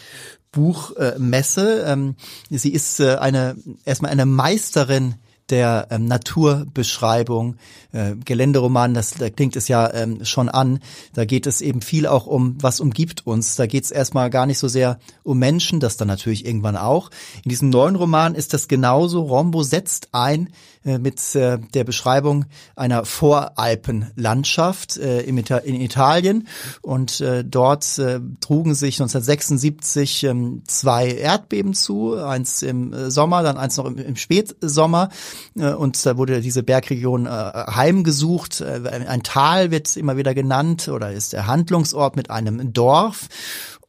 Buchmesse. 0.51 1.83
Ähm, 1.87 2.15
sie 2.49 2.71
ist 2.71 2.99
äh, 2.99 3.15
eine 3.15 3.55
erstmal 3.85 4.11
eine 4.11 4.25
Meisterin 4.25 5.15
der 5.49 5.87
ähm, 5.91 6.05
Naturbeschreibung, 6.05 7.55
äh, 7.93 8.15
Geländeroman, 8.15 8.93
das 8.93 9.11
da 9.11 9.29
klingt 9.29 9.55
es 9.55 9.67
ja 9.67 9.93
ähm, 9.93 10.25
schon 10.25 10.49
an. 10.49 10.79
Da 11.13 11.25
geht 11.25 11.47
es 11.47 11.61
eben 11.61 11.81
viel 11.81 12.05
auch 12.05 12.27
um, 12.27 12.57
was 12.61 12.79
umgibt 12.79 13.25
uns. 13.25 13.55
Da 13.55 13.65
geht 13.65 13.85
es 13.85 13.91
erstmal 13.91 14.29
gar 14.29 14.45
nicht 14.45 14.59
so 14.59 14.67
sehr 14.67 14.99
um 15.23 15.39
Menschen, 15.39 15.79
das 15.79 15.95
dann 15.95 16.07
natürlich 16.07 16.45
irgendwann 16.45 16.75
auch. 16.75 17.09
In 17.43 17.49
diesem 17.49 17.69
neuen 17.69 17.95
Roman 17.95 18.35
ist 18.35 18.53
das 18.53 18.67
genauso. 18.67 19.21
Rombo 19.21 19.63
setzt 19.63 20.09
ein 20.11 20.49
mit 20.83 21.35
äh, 21.35 21.59
der 21.73 21.83
Beschreibung 21.83 22.45
einer 22.75 23.05
Voralpenlandschaft 23.05 24.97
äh, 24.97 25.21
in 25.21 25.37
Italien. 25.81 26.47
Und 26.81 27.23
dort 27.45 28.01
trugen 28.41 28.75
sich 28.75 28.95
1976 28.95 30.23
ähm, 30.23 30.63
zwei 30.65 31.11
Erdbeben 31.11 31.73
zu, 31.73 32.15
eins 32.15 32.61
im 32.61 33.09
Sommer, 33.09 33.43
dann 33.43 33.57
eins 33.57 33.77
noch 33.77 33.85
im 33.85 34.15
Spätsommer. 34.15 35.09
Und 35.55 36.05
da 36.05 36.17
wurde 36.17 36.41
diese 36.41 36.63
Bergregion 36.63 37.27
heimgesucht. 37.27 38.61
Ein 38.61 39.23
Tal 39.23 39.71
wird 39.71 39.95
immer 39.97 40.17
wieder 40.17 40.33
genannt 40.33 40.87
oder 40.87 41.11
ist 41.11 41.33
der 41.33 41.47
Handlungsort 41.47 42.15
mit 42.15 42.29
einem 42.29 42.73
Dorf. 42.73 43.27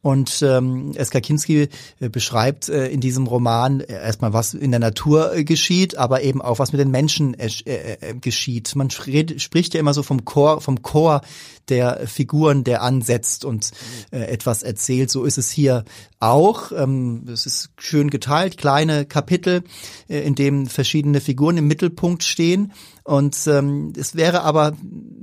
Und 0.01 0.41
ähm, 0.43 0.93
Eska 0.95 1.19
Kinski 1.19 1.67
äh, 1.99 2.07
beschreibt 2.09 2.69
äh, 2.69 2.87
in 2.87 3.01
diesem 3.01 3.27
Roman 3.27 3.81
äh, 3.81 3.91
erstmal, 3.91 4.31
was 4.31 4.53
in 4.53 4.71
der 4.71 4.79
Natur 4.79 5.35
äh, 5.35 5.43
geschieht, 5.43 5.97
aber 5.97 6.23
eben 6.23 6.41
auch, 6.41 6.57
was 6.57 6.71
mit 6.71 6.79
den 6.79 6.89
Menschen 6.89 7.33
äh, 7.33 7.49
äh, 7.65 8.13
geschieht. 8.15 8.77
Man 8.77 8.89
spricht 8.89 9.73
ja 9.73 9.79
immer 9.79 9.93
so 9.93 10.01
vom 10.01 10.23
Chor, 10.23 10.61
vom 10.61 10.81
Chor 10.83 11.19
der 11.67 12.07
Figuren, 12.07 12.63
der 12.63 12.81
ansetzt 12.81 13.45
und 13.45 13.71
etwas 14.09 14.63
erzählt. 14.63 15.11
So 15.11 15.23
ist 15.23 15.37
es 15.37 15.51
hier 15.51 15.83
auch. 16.19 16.71
Ähm, 16.71 17.25
es 17.31 17.45
ist 17.45 17.69
schön 17.77 18.09
geteilt, 18.09 18.57
kleine 18.57 19.05
Kapitel, 19.05 19.63
in 20.07 20.33
dem 20.33 20.65
verschiedene 20.65 21.21
Figuren 21.21 21.57
im 21.57 21.67
Mittelpunkt 21.67 22.23
stehen. 22.23 22.71
Und 23.09 23.47
ähm, 23.47 23.91
es 23.97 24.13
wäre 24.13 24.43
aber 24.43 24.77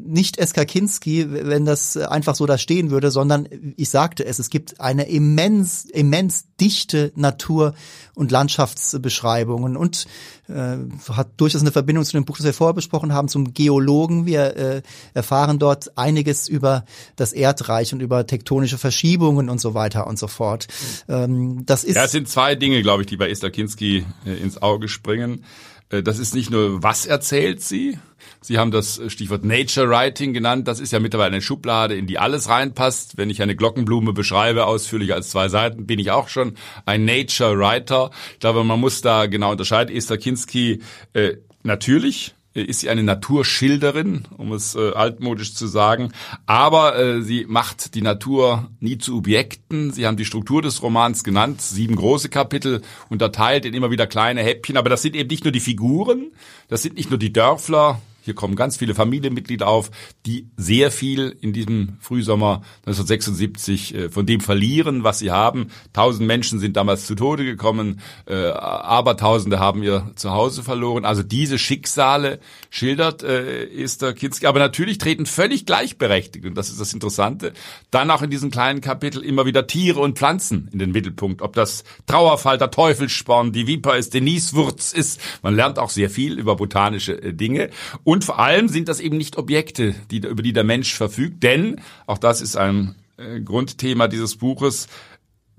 nicht 0.04 0.38
Eskakinski, 0.38 1.28
wenn 1.30 1.64
das 1.64 1.96
einfach 1.96 2.34
so 2.34 2.44
da 2.44 2.58
stehen 2.58 2.90
würde, 2.90 3.12
sondern 3.12 3.48
ich 3.76 3.90
sagte 3.90 4.24
es, 4.24 4.40
es 4.40 4.50
gibt 4.50 4.80
eine 4.80 5.08
immens, 5.08 5.84
immens 5.84 6.46
dichte 6.60 7.12
Natur- 7.14 7.74
und 8.16 8.32
Landschaftsbeschreibungen 8.32 9.76
und 9.76 10.06
äh, 10.48 10.78
hat 11.12 11.28
durchaus 11.36 11.60
eine 11.60 11.70
Verbindung 11.70 12.04
zu 12.04 12.10
dem 12.14 12.24
Buch, 12.24 12.38
das 12.38 12.46
wir 12.46 12.54
vorher 12.54 12.74
besprochen 12.74 13.12
haben, 13.12 13.28
zum 13.28 13.54
Geologen. 13.54 14.26
Wir 14.26 14.56
äh, 14.56 14.82
erfahren 15.14 15.60
dort 15.60 15.96
einiges 15.96 16.48
über 16.48 16.84
das 17.14 17.32
Erdreich 17.32 17.92
und 17.92 18.00
über 18.00 18.26
tektonische 18.26 18.78
Verschiebungen 18.78 19.48
und 19.48 19.60
so 19.60 19.74
weiter 19.74 20.08
und 20.08 20.18
so 20.18 20.26
fort. 20.26 20.66
Ähm, 21.08 21.64
das 21.66 21.84
ist 21.84 21.94
ja, 21.94 22.06
es 22.06 22.10
sind 22.10 22.28
zwei 22.28 22.56
Dinge, 22.56 22.82
glaube 22.82 23.04
ich, 23.04 23.06
die 23.06 23.16
bei 23.16 23.30
Esther 23.30 23.50
Kinski 23.50 24.04
äh, 24.24 24.34
ins 24.34 24.60
Auge 24.60 24.88
springen. 24.88 25.44
Äh, 25.90 26.02
das 26.02 26.18
ist 26.18 26.34
nicht 26.34 26.50
nur, 26.50 26.82
was 26.82 27.06
erzählt 27.06 27.60
sie? 27.62 27.98
Sie 28.40 28.58
haben 28.58 28.70
das 28.70 29.00
Stichwort 29.08 29.44
Nature 29.44 29.88
Writing 29.88 30.32
genannt. 30.32 30.68
Das 30.68 30.78
ist 30.78 30.92
ja 30.92 31.00
mittlerweile 31.00 31.32
eine 31.32 31.42
Schublade, 31.42 31.96
in 31.96 32.06
die 32.06 32.18
alles 32.18 32.48
reinpasst. 32.48 33.16
Wenn 33.16 33.30
ich 33.30 33.42
eine 33.42 33.56
Glockenblume 33.56 34.12
beschreibe, 34.12 34.66
ausführlicher 34.66 35.14
als 35.14 35.30
zwei 35.30 35.48
Seiten, 35.48 35.86
bin 35.86 35.98
ich 35.98 36.10
auch 36.10 36.28
schon 36.28 36.54
ein 36.84 37.04
Nature 37.04 37.58
Writer. 37.58 38.10
Ich 38.34 38.40
glaube, 38.40 38.62
man 38.64 38.80
muss 38.80 39.00
da 39.00 39.26
genau 39.26 39.50
unterscheiden. 39.52 39.94
Esther 39.94 40.18
Kinski 40.18 40.80
äh, 41.12 41.36
natürlich 41.62 42.34
ist 42.60 42.80
sie 42.80 42.90
eine 42.90 43.02
Naturschilderin, 43.02 44.24
um 44.36 44.52
es 44.52 44.74
äh, 44.74 44.92
altmodisch 44.92 45.54
zu 45.54 45.66
sagen. 45.66 46.12
Aber 46.46 46.98
äh, 46.98 47.22
sie 47.22 47.44
macht 47.48 47.94
die 47.94 48.02
Natur 48.02 48.70
nie 48.80 48.98
zu 48.98 49.16
Objekten. 49.16 49.92
Sie 49.92 50.06
haben 50.06 50.16
die 50.16 50.24
Struktur 50.24 50.62
des 50.62 50.82
Romans 50.82 51.24
genannt, 51.24 51.60
sieben 51.60 51.96
große 51.96 52.28
Kapitel, 52.28 52.82
unterteilt 53.08 53.64
in 53.64 53.74
immer 53.74 53.90
wieder 53.90 54.06
kleine 54.06 54.42
Häppchen. 54.42 54.76
Aber 54.76 54.90
das 54.90 55.02
sind 55.02 55.16
eben 55.16 55.28
nicht 55.28 55.44
nur 55.44 55.52
die 55.52 55.60
Figuren, 55.60 56.32
das 56.68 56.82
sind 56.82 56.96
nicht 56.96 57.10
nur 57.10 57.18
die 57.18 57.32
Dörfler, 57.32 58.00
hier 58.26 58.34
kommen 58.34 58.56
ganz 58.56 58.76
viele 58.76 58.96
Familienmitglieder 58.96 59.68
auf, 59.68 59.92
die 60.26 60.48
sehr 60.56 60.90
viel 60.90 61.36
in 61.40 61.52
diesem 61.52 61.96
Frühsommer 62.00 62.62
1976 62.86 63.94
äh, 63.94 64.08
von 64.10 64.26
dem 64.26 64.40
verlieren, 64.40 65.04
was 65.04 65.20
sie 65.20 65.30
haben. 65.30 65.68
Tausend 65.92 66.26
Menschen 66.26 66.58
sind 66.58 66.76
damals 66.76 67.06
zu 67.06 67.14
Tode 67.14 67.44
gekommen, 67.44 68.00
äh, 68.26 68.34
Abertausende 68.34 69.60
haben 69.60 69.84
ihr 69.84 70.10
Zuhause 70.16 70.64
verloren. 70.64 71.04
Also 71.04 71.22
diese 71.22 71.56
Schicksale 71.56 72.40
schildert 72.68 73.22
äh, 73.22 73.66
Esther 73.80 74.12
Kinski. 74.12 74.46
Aber 74.46 74.58
natürlich 74.58 74.98
treten 74.98 75.24
völlig 75.24 75.64
gleichberechtigt, 75.64 76.44
und 76.46 76.56
das 76.56 76.68
ist 76.68 76.80
das 76.80 76.92
Interessante, 76.92 77.52
dann 77.92 78.10
auch 78.10 78.22
in 78.22 78.30
diesem 78.30 78.50
kleinen 78.50 78.80
Kapitel 78.80 79.22
immer 79.22 79.46
wieder 79.46 79.68
Tiere 79.68 80.00
und 80.00 80.18
Pflanzen 80.18 80.68
in 80.72 80.80
den 80.80 80.90
Mittelpunkt. 80.90 81.42
Ob 81.42 81.54
das 81.54 81.84
Trauerfalter, 82.06 82.72
Teufelssporn, 82.72 83.52
die 83.52 83.68
Viper 83.68 83.96
ist, 83.96 84.14
Deniswurz 84.14 84.92
ist. 84.92 85.20
Man 85.42 85.54
lernt 85.54 85.78
auch 85.78 85.90
sehr 85.90 86.10
viel 86.10 86.40
über 86.40 86.56
botanische 86.56 87.22
äh, 87.22 87.32
Dinge. 87.32 87.70
Und 88.02 88.15
und 88.16 88.24
vor 88.24 88.38
allem 88.38 88.68
sind 88.68 88.88
das 88.88 89.00
eben 89.00 89.18
nicht 89.18 89.36
Objekte, 89.36 89.94
die, 90.10 90.20
über 90.20 90.42
die 90.42 90.54
der 90.54 90.64
Mensch 90.64 90.94
verfügt, 90.94 91.42
denn, 91.42 91.82
auch 92.06 92.16
das 92.16 92.40
ist 92.40 92.56
ein 92.56 92.94
äh, 93.18 93.42
Grundthema 93.42 94.08
dieses 94.08 94.36
Buches, 94.36 94.88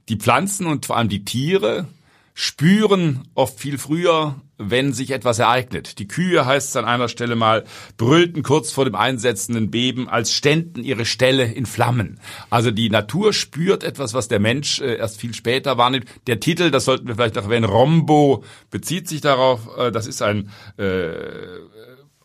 die 0.09 0.15
Pflanzen 0.15 0.65
und 0.65 0.87
vor 0.87 0.97
allem 0.97 1.07
die 1.07 1.23
Tiere 1.23 1.85
spüren 2.33 3.27
oft 3.35 3.59
viel 3.59 3.77
früher, 3.77 4.41
wenn 4.57 4.91
sich 4.91 5.11
etwas 5.11 5.37
ereignet. 5.37 5.99
Die 5.99 6.07
Kühe, 6.07 6.47
heißt 6.47 6.69
es 6.69 6.75
an 6.75 6.85
einer 6.85 7.09
Stelle 7.09 7.35
mal, 7.35 7.63
brüllten 7.97 8.41
kurz 8.41 8.71
vor 8.71 8.85
dem 8.85 8.95
einsetzenden 8.95 9.69
Beben, 9.69 10.09
als 10.09 10.33
ständen 10.33 10.83
ihre 10.83 11.05
Ställe 11.05 11.45
in 11.45 11.67
Flammen. 11.67 12.19
Also 12.49 12.71
die 12.71 12.89
Natur 12.89 13.33
spürt 13.33 13.83
etwas, 13.83 14.15
was 14.15 14.29
der 14.29 14.39
Mensch 14.39 14.81
äh, 14.81 14.95
erst 14.95 15.19
viel 15.19 15.35
später 15.35 15.77
wahrnimmt. 15.77 16.07
Der 16.25 16.39
Titel, 16.39 16.71
das 16.71 16.85
sollten 16.85 17.07
wir 17.07 17.13
vielleicht 17.13 17.35
noch 17.35 17.43
erwähnen, 17.43 17.65
Rombo, 17.65 18.43
bezieht 18.71 19.07
sich 19.07 19.21
darauf, 19.21 19.75
äh, 19.77 19.91
das 19.91 20.07
ist 20.07 20.23
ein 20.23 20.49
äh, 20.77 21.03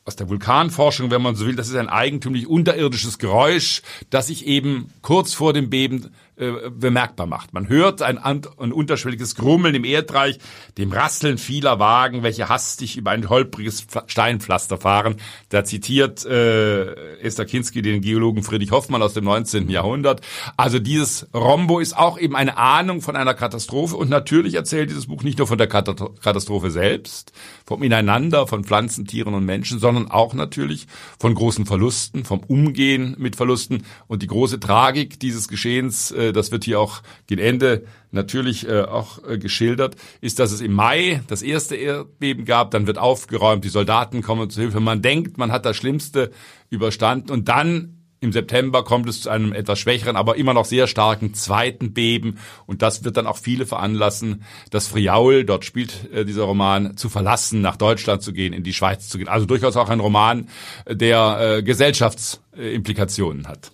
aus 0.04 0.16
der 0.16 0.28
Vulkanforschung, 0.28 1.10
wenn 1.10 1.22
man 1.22 1.36
so 1.36 1.46
will, 1.46 1.54
das 1.54 1.68
ist 1.68 1.76
ein 1.76 1.88
eigentümlich 1.88 2.46
unterirdisches 2.46 3.18
Geräusch, 3.18 3.82
das 4.10 4.26
sich 4.26 4.46
eben 4.46 4.92
kurz 5.00 5.32
vor 5.32 5.52
dem 5.52 5.70
Beben 5.70 6.10
äh, 6.42 6.70
bemerkbar 6.70 7.26
macht. 7.26 7.52
Man 7.52 7.68
hört 7.68 8.02
ein, 8.02 8.18
ein 8.18 8.42
unterschwelliges 8.72 9.36
Grummeln 9.36 9.76
im 9.76 9.84
Erdreich, 9.84 10.38
dem 10.76 10.90
Rasseln 10.90 11.38
vieler 11.38 11.78
Wagen, 11.78 12.24
welche 12.24 12.48
hastig 12.48 12.96
über 12.96 13.12
ein 13.12 13.28
holpriges 13.28 13.86
Steinpflaster 14.06 14.76
fahren. 14.76 15.16
Da 15.50 15.64
zitiert 15.64 16.24
äh, 16.24 17.20
Esther 17.20 17.44
Kinski 17.44 17.80
den 17.80 18.00
Geologen 18.00 18.42
Friedrich 18.42 18.72
Hoffmann 18.72 19.02
aus 19.02 19.14
dem 19.14 19.24
19. 19.24 19.68
Jahrhundert. 19.68 20.20
Also 20.56 20.80
dieses 20.80 21.28
Rombo 21.32 21.78
ist 21.78 21.96
auch 21.96 22.18
eben 22.18 22.34
eine 22.34 22.56
Ahnung 22.56 23.02
von 23.02 23.14
einer 23.14 23.34
Katastrophe 23.34 23.96
und 23.96 24.10
natürlich 24.10 24.54
erzählt 24.54 24.90
dieses 24.90 25.06
Buch 25.06 25.22
nicht 25.22 25.38
nur 25.38 25.46
von 25.46 25.58
der 25.58 25.68
Katastrophe 25.68 26.70
selbst, 26.70 27.32
vom 27.64 27.82
Ineinander 27.82 28.46
von 28.46 28.64
Pflanzen, 28.64 29.06
Tieren 29.06 29.34
und 29.34 29.44
Menschen, 29.44 29.78
sondern 29.78 30.10
auch 30.10 30.34
natürlich 30.34 30.88
von 31.20 31.34
großen 31.34 31.66
Verlusten, 31.66 32.24
vom 32.24 32.40
Umgehen 32.40 33.14
mit 33.18 33.36
Verlusten 33.36 33.84
und 34.08 34.22
die 34.22 34.26
große 34.26 34.58
Tragik 34.58 35.20
dieses 35.20 35.48
Geschehens 35.48 36.10
äh, 36.10 36.31
das 36.32 36.52
wird 36.52 36.64
hier 36.64 36.80
auch 36.80 37.02
gegen 37.26 37.40
Ende 37.40 37.84
natürlich 38.10 38.68
äh, 38.68 38.82
auch 38.82 39.24
äh, 39.26 39.38
geschildert, 39.38 39.96
ist, 40.20 40.38
dass 40.38 40.52
es 40.52 40.60
im 40.60 40.72
Mai 40.72 41.22
das 41.28 41.42
erste 41.42 41.76
Erdbeben 41.76 42.44
gab, 42.44 42.70
dann 42.70 42.86
wird 42.86 42.98
aufgeräumt, 42.98 43.64
die 43.64 43.68
Soldaten 43.68 44.22
kommen 44.22 44.50
zu 44.50 44.60
Hilfe. 44.60 44.80
Man 44.80 45.02
denkt, 45.02 45.38
man 45.38 45.52
hat 45.52 45.64
das 45.64 45.76
Schlimmste 45.76 46.30
überstanden 46.70 47.30
und 47.30 47.48
dann 47.48 48.02
im 48.22 48.30
September 48.30 48.84
kommt 48.84 49.08
es 49.08 49.22
zu 49.22 49.30
einem 49.30 49.52
etwas 49.52 49.80
schwächeren, 49.80 50.14
aber 50.14 50.36
immer 50.36 50.54
noch 50.54 50.64
sehr 50.64 50.86
starken 50.86 51.34
zweiten 51.34 51.92
Beben. 51.92 52.38
Und 52.66 52.80
das 52.80 53.02
wird 53.02 53.16
dann 53.16 53.26
auch 53.26 53.36
viele 53.36 53.66
veranlassen, 53.66 54.44
das 54.70 54.86
Friaul, 54.86 55.44
dort 55.44 55.64
spielt 55.64 56.08
äh, 56.12 56.24
dieser 56.24 56.44
Roman, 56.44 56.96
zu 56.96 57.08
verlassen, 57.08 57.60
nach 57.62 57.76
Deutschland 57.76 58.22
zu 58.22 58.32
gehen, 58.32 58.52
in 58.52 58.62
die 58.62 58.74
Schweiz 58.74 59.08
zu 59.08 59.18
gehen. 59.18 59.26
Also 59.26 59.44
durchaus 59.44 59.76
auch 59.76 59.88
ein 59.88 59.98
Roman, 59.98 60.48
der 60.88 61.56
äh, 61.58 61.62
Gesellschaftsimplikationen 61.64 63.48
hat. 63.48 63.72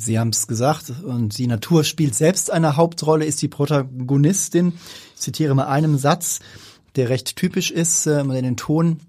Sie 0.00 0.16
haben 0.16 0.28
es 0.28 0.46
gesagt, 0.46 0.92
und 1.02 1.38
die 1.38 1.48
Natur 1.48 1.82
spielt 1.82 2.14
selbst 2.14 2.52
eine 2.52 2.76
Hauptrolle, 2.76 3.24
ist 3.24 3.42
die 3.42 3.48
Protagonistin. 3.48 4.74
Ich 5.16 5.20
zitiere 5.20 5.56
mal 5.56 5.66
einen 5.66 5.98
Satz, 5.98 6.38
der 6.94 7.08
recht 7.08 7.34
typisch 7.34 7.72
ist, 7.72 8.06
äh, 8.06 8.22
der 8.22 8.42
den 8.42 8.56
Ton 8.56 9.00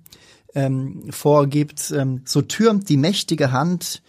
ähm, 0.55 1.03
vorgibt. 1.11 1.91
Ähm, 1.91 2.23
so 2.25 2.41
türmt 2.41 2.89
die 2.89 2.97
mächtige 2.97 3.51
Hand 3.51 4.01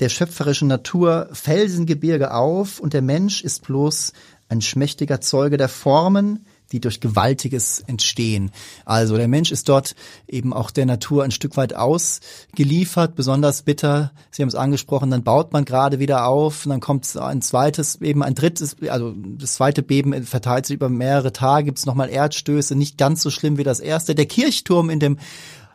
der 0.00 0.10
schöpferischen 0.10 0.68
Natur 0.68 1.30
Felsengebirge 1.32 2.34
auf 2.34 2.78
und 2.78 2.92
der 2.92 3.02
Mensch 3.02 3.42
ist 3.42 3.62
bloß 3.62 4.12
ein 4.50 4.60
schmächtiger 4.60 5.22
Zeuge 5.22 5.56
der 5.56 5.70
Formen, 5.70 6.44
die 6.72 6.80
durch 6.80 7.00
Gewaltiges 7.00 7.80
entstehen. 7.86 8.50
Also 8.84 9.16
der 9.16 9.28
Mensch 9.28 9.50
ist 9.50 9.68
dort 9.68 9.94
eben 10.28 10.52
auch 10.52 10.70
der 10.70 10.86
Natur 10.86 11.24
ein 11.24 11.30
Stück 11.30 11.56
weit 11.56 11.74
ausgeliefert, 11.74 13.14
besonders 13.16 13.62
bitter. 13.62 14.12
Sie 14.30 14.42
haben 14.42 14.48
es 14.48 14.54
angesprochen, 14.54 15.10
dann 15.10 15.24
baut 15.24 15.52
man 15.52 15.64
gerade 15.64 15.98
wieder 15.98 16.26
auf, 16.26 16.64
und 16.66 16.70
dann 16.70 16.80
kommt 16.80 17.16
ein 17.16 17.42
zweites, 17.42 18.00
eben 18.00 18.22
ein 18.22 18.34
drittes, 18.34 18.76
also 18.88 19.14
das 19.16 19.54
zweite 19.54 19.82
Beben 19.82 20.24
verteilt 20.24 20.66
sich 20.66 20.74
über 20.74 20.88
mehrere 20.88 21.32
Tage, 21.32 21.66
gibt 21.66 21.78
es 21.78 21.86
nochmal 21.86 22.10
Erdstöße, 22.10 22.74
nicht 22.74 22.98
ganz 22.98 23.22
so 23.22 23.30
schlimm 23.30 23.58
wie 23.58 23.64
das 23.64 23.80
erste. 23.80 24.14
Der 24.14 24.26
Kirchturm 24.26 24.90
in 24.90 25.00
dem 25.00 25.18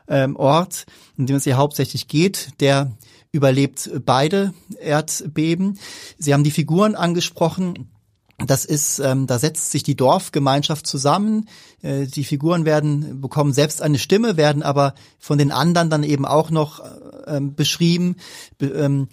ähm, 0.07 0.35
Ort, 0.35 0.85
in 1.17 1.25
dem 1.25 1.37
es 1.37 1.43
hier 1.43 1.57
hauptsächlich 1.57 2.07
geht, 2.07 2.49
der 2.59 2.91
überlebt 3.31 3.89
beide 4.05 4.53
Erdbeben. 4.79 5.77
Sie 6.17 6.33
haben 6.33 6.43
die 6.43 6.51
Figuren 6.51 6.95
angesprochen 6.95 7.89
das 8.37 8.65
ist, 8.65 8.99
ähm, 8.99 9.27
da 9.27 9.39
setzt 9.39 9.71
sich 9.71 9.83
die 9.83 9.95
Dorfgemeinschaft 9.95 10.85
zusammen. 10.85 11.47
Äh, 11.85 12.07
die 12.07 12.23
Figuren 12.23 12.65
werden 12.65 13.21
bekommen 13.21 13.53
selbst 13.53 13.81
eine 13.81 13.99
Stimme, 13.99 14.37
werden 14.37 14.63
aber 14.63 14.95
von 15.19 15.37
den 15.37 15.51
anderen 15.51 15.89
dann 15.89 16.03
eben 16.03 16.25
auch 16.25 16.49
noch 16.49 16.79
äh, 16.79 17.37
ähm, 17.37 17.55
beschrieben, 17.55 18.15
be, 18.57 18.67
ähm, 18.67 19.07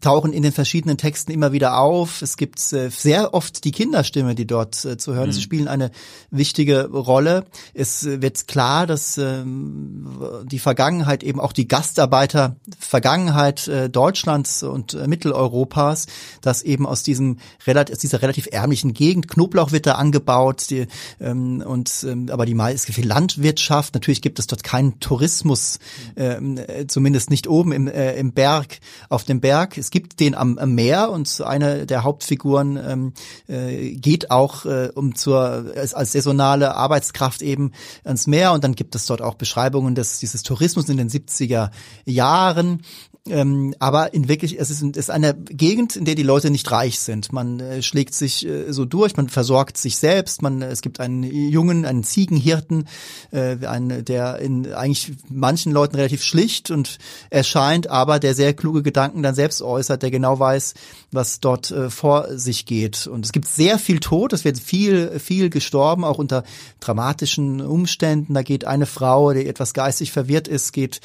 tauchen 0.00 0.32
in 0.32 0.42
den 0.42 0.52
verschiedenen 0.52 0.96
Texten 0.96 1.32
immer 1.32 1.52
wieder 1.52 1.78
auf. 1.78 2.22
Es 2.22 2.36
gibt 2.36 2.60
äh, 2.72 2.90
sehr 2.90 3.34
oft 3.34 3.64
die 3.64 3.72
Kinderstimme, 3.72 4.34
die 4.34 4.46
dort 4.46 4.84
äh, 4.84 4.96
zu 4.96 5.14
hören 5.14 5.28
ist. 5.28 5.36
Mhm. 5.36 5.38
Sie 5.38 5.42
spielen 5.42 5.68
eine 5.68 5.90
wichtige 6.30 6.88
Rolle. 6.88 7.44
Es 7.74 8.04
wird 8.04 8.48
klar, 8.48 8.86
dass 8.86 9.18
ähm, 9.18 10.44
die 10.44 10.58
Vergangenheit 10.58 11.22
eben 11.22 11.40
auch 11.40 11.52
die 11.52 11.68
Gastarbeiter 11.68 12.56
Vergangenheit 12.78 13.68
äh, 13.68 13.90
Deutschlands 13.90 14.62
und 14.62 14.94
äh, 14.94 15.06
Mitteleuropas, 15.06 16.06
dass 16.40 16.62
eben 16.62 16.86
aus 16.86 17.02
diesem 17.02 17.38
relativ, 17.66 17.94
aus 17.94 18.00
dieser 18.00 18.22
relativ 18.22 18.48
ärmlichen 18.50 18.94
Gegend. 18.94 19.28
Knoblauch 19.28 19.72
wird 19.72 19.86
da 19.86 19.94
angebaut 19.94 20.70
die, 20.70 20.86
ähm, 21.20 21.62
und 21.66 22.04
aber 22.30 22.46
die 22.46 22.54
meiste 22.54 22.92
viel 22.92 23.06
Landwirtschaft. 23.06 23.94
Natürlich 23.94 24.22
gibt 24.22 24.38
es 24.38 24.46
dort 24.46 24.64
keinen 24.64 25.00
Tourismus, 25.00 25.78
ähm, 26.16 26.58
äh, 26.58 26.86
zumindest 26.86 27.30
nicht 27.30 27.46
oben 27.46 27.72
im, 27.72 27.88
äh, 27.88 28.14
im 28.16 28.32
Berg 28.32 28.80
auf 29.08 29.24
dem 29.24 29.40
Berg. 29.40 29.78
Es 29.78 29.90
gibt 29.90 30.20
den 30.20 30.34
am, 30.34 30.58
am 30.58 30.74
Meer 30.74 31.10
und 31.10 31.40
eine 31.40 31.86
der 31.86 32.04
Hauptfiguren 32.04 32.76
ähm, 32.76 33.12
äh, 33.48 33.94
geht 33.94 34.30
auch 34.30 34.64
äh, 34.64 34.90
um 34.94 35.14
zur 35.14 35.72
als, 35.76 35.94
als 35.94 36.12
saisonale 36.12 36.74
Arbeitskraft 36.74 37.42
eben 37.42 37.72
ans 38.04 38.26
Meer 38.26 38.52
und 38.52 38.64
dann 38.64 38.74
gibt 38.74 38.94
es 38.94 39.06
dort 39.06 39.22
auch 39.22 39.34
Beschreibungen 39.34 39.94
des 39.94 40.20
dieses 40.20 40.42
Tourismus 40.42 40.88
in 40.88 40.96
den 40.96 41.08
70er 41.08 41.70
Jahren 42.04 42.82
ähm, 43.26 43.74
aber 43.78 44.12
in 44.12 44.28
wirklich, 44.28 44.60
es 44.60 44.68
ist, 44.68 44.82
es 44.82 44.96
ist 44.96 45.10
eine 45.10 45.32
Gegend, 45.32 45.96
in 45.96 46.04
der 46.04 46.14
die 46.14 46.22
Leute 46.22 46.50
nicht 46.50 46.70
reich 46.70 47.00
sind. 47.00 47.32
Man 47.32 47.58
äh, 47.58 47.82
schlägt 47.82 48.12
sich 48.12 48.46
äh, 48.46 48.70
so 48.70 48.84
durch, 48.84 49.16
man 49.16 49.30
versorgt 49.30 49.78
sich 49.78 49.96
selbst. 49.96 50.42
Man, 50.42 50.60
es 50.60 50.82
gibt 50.82 51.00
einen 51.00 51.22
Jungen, 51.22 51.86
einen 51.86 52.04
Ziegenhirten, 52.04 52.86
äh, 53.30 53.64
einen, 53.66 54.04
der 54.04 54.40
in 54.40 54.74
eigentlich 54.74 55.12
manchen 55.30 55.72
Leuten 55.72 55.96
relativ 55.96 56.22
schlicht 56.22 56.70
und 56.70 56.98
erscheint, 57.30 57.86
aber 57.86 58.18
der 58.18 58.34
sehr 58.34 58.52
kluge 58.52 58.82
Gedanken 58.82 59.22
dann 59.22 59.34
selbst 59.34 59.62
äußert, 59.62 60.02
der 60.02 60.10
genau 60.10 60.38
weiß, 60.38 60.74
was 61.10 61.40
dort 61.40 61.70
äh, 61.70 61.88
vor 61.88 62.36
sich 62.36 62.66
geht. 62.66 63.06
Und 63.06 63.24
es 63.24 63.32
gibt 63.32 63.48
sehr 63.48 63.78
viel 63.78 64.00
Tod, 64.00 64.34
es 64.34 64.44
wird 64.44 64.58
viel, 64.58 65.18
viel 65.18 65.48
gestorben, 65.48 66.04
auch 66.04 66.18
unter 66.18 66.44
dramatischen 66.80 67.62
Umständen. 67.62 68.34
Da 68.34 68.42
geht 68.42 68.66
eine 68.66 68.84
Frau, 68.84 69.32
die 69.32 69.46
etwas 69.46 69.72
geistig 69.72 70.12
verwirrt 70.12 70.46
ist, 70.46 70.72
geht, 70.72 71.00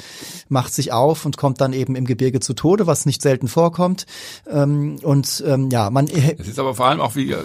macht 0.50 0.74
sich 0.74 0.92
auf 0.92 1.24
und 1.24 1.38
kommt 1.38 1.62
dann 1.62 1.72
eben 1.72 1.96
im 1.96 2.09
Gebirge 2.10 2.40
zu 2.40 2.54
Tode, 2.54 2.86
was 2.86 3.06
nicht 3.06 3.22
selten 3.22 3.48
vorkommt. 3.48 4.06
Ähm, 4.48 4.96
und 5.02 5.42
ähm, 5.46 5.70
ja, 5.70 5.90
man. 5.90 6.08
Es 6.08 6.48
ist 6.48 6.58
aber 6.58 6.74
vor 6.74 6.86
allem 6.86 7.00
auch 7.00 7.16
wie 7.16 7.30
äh, 7.30 7.38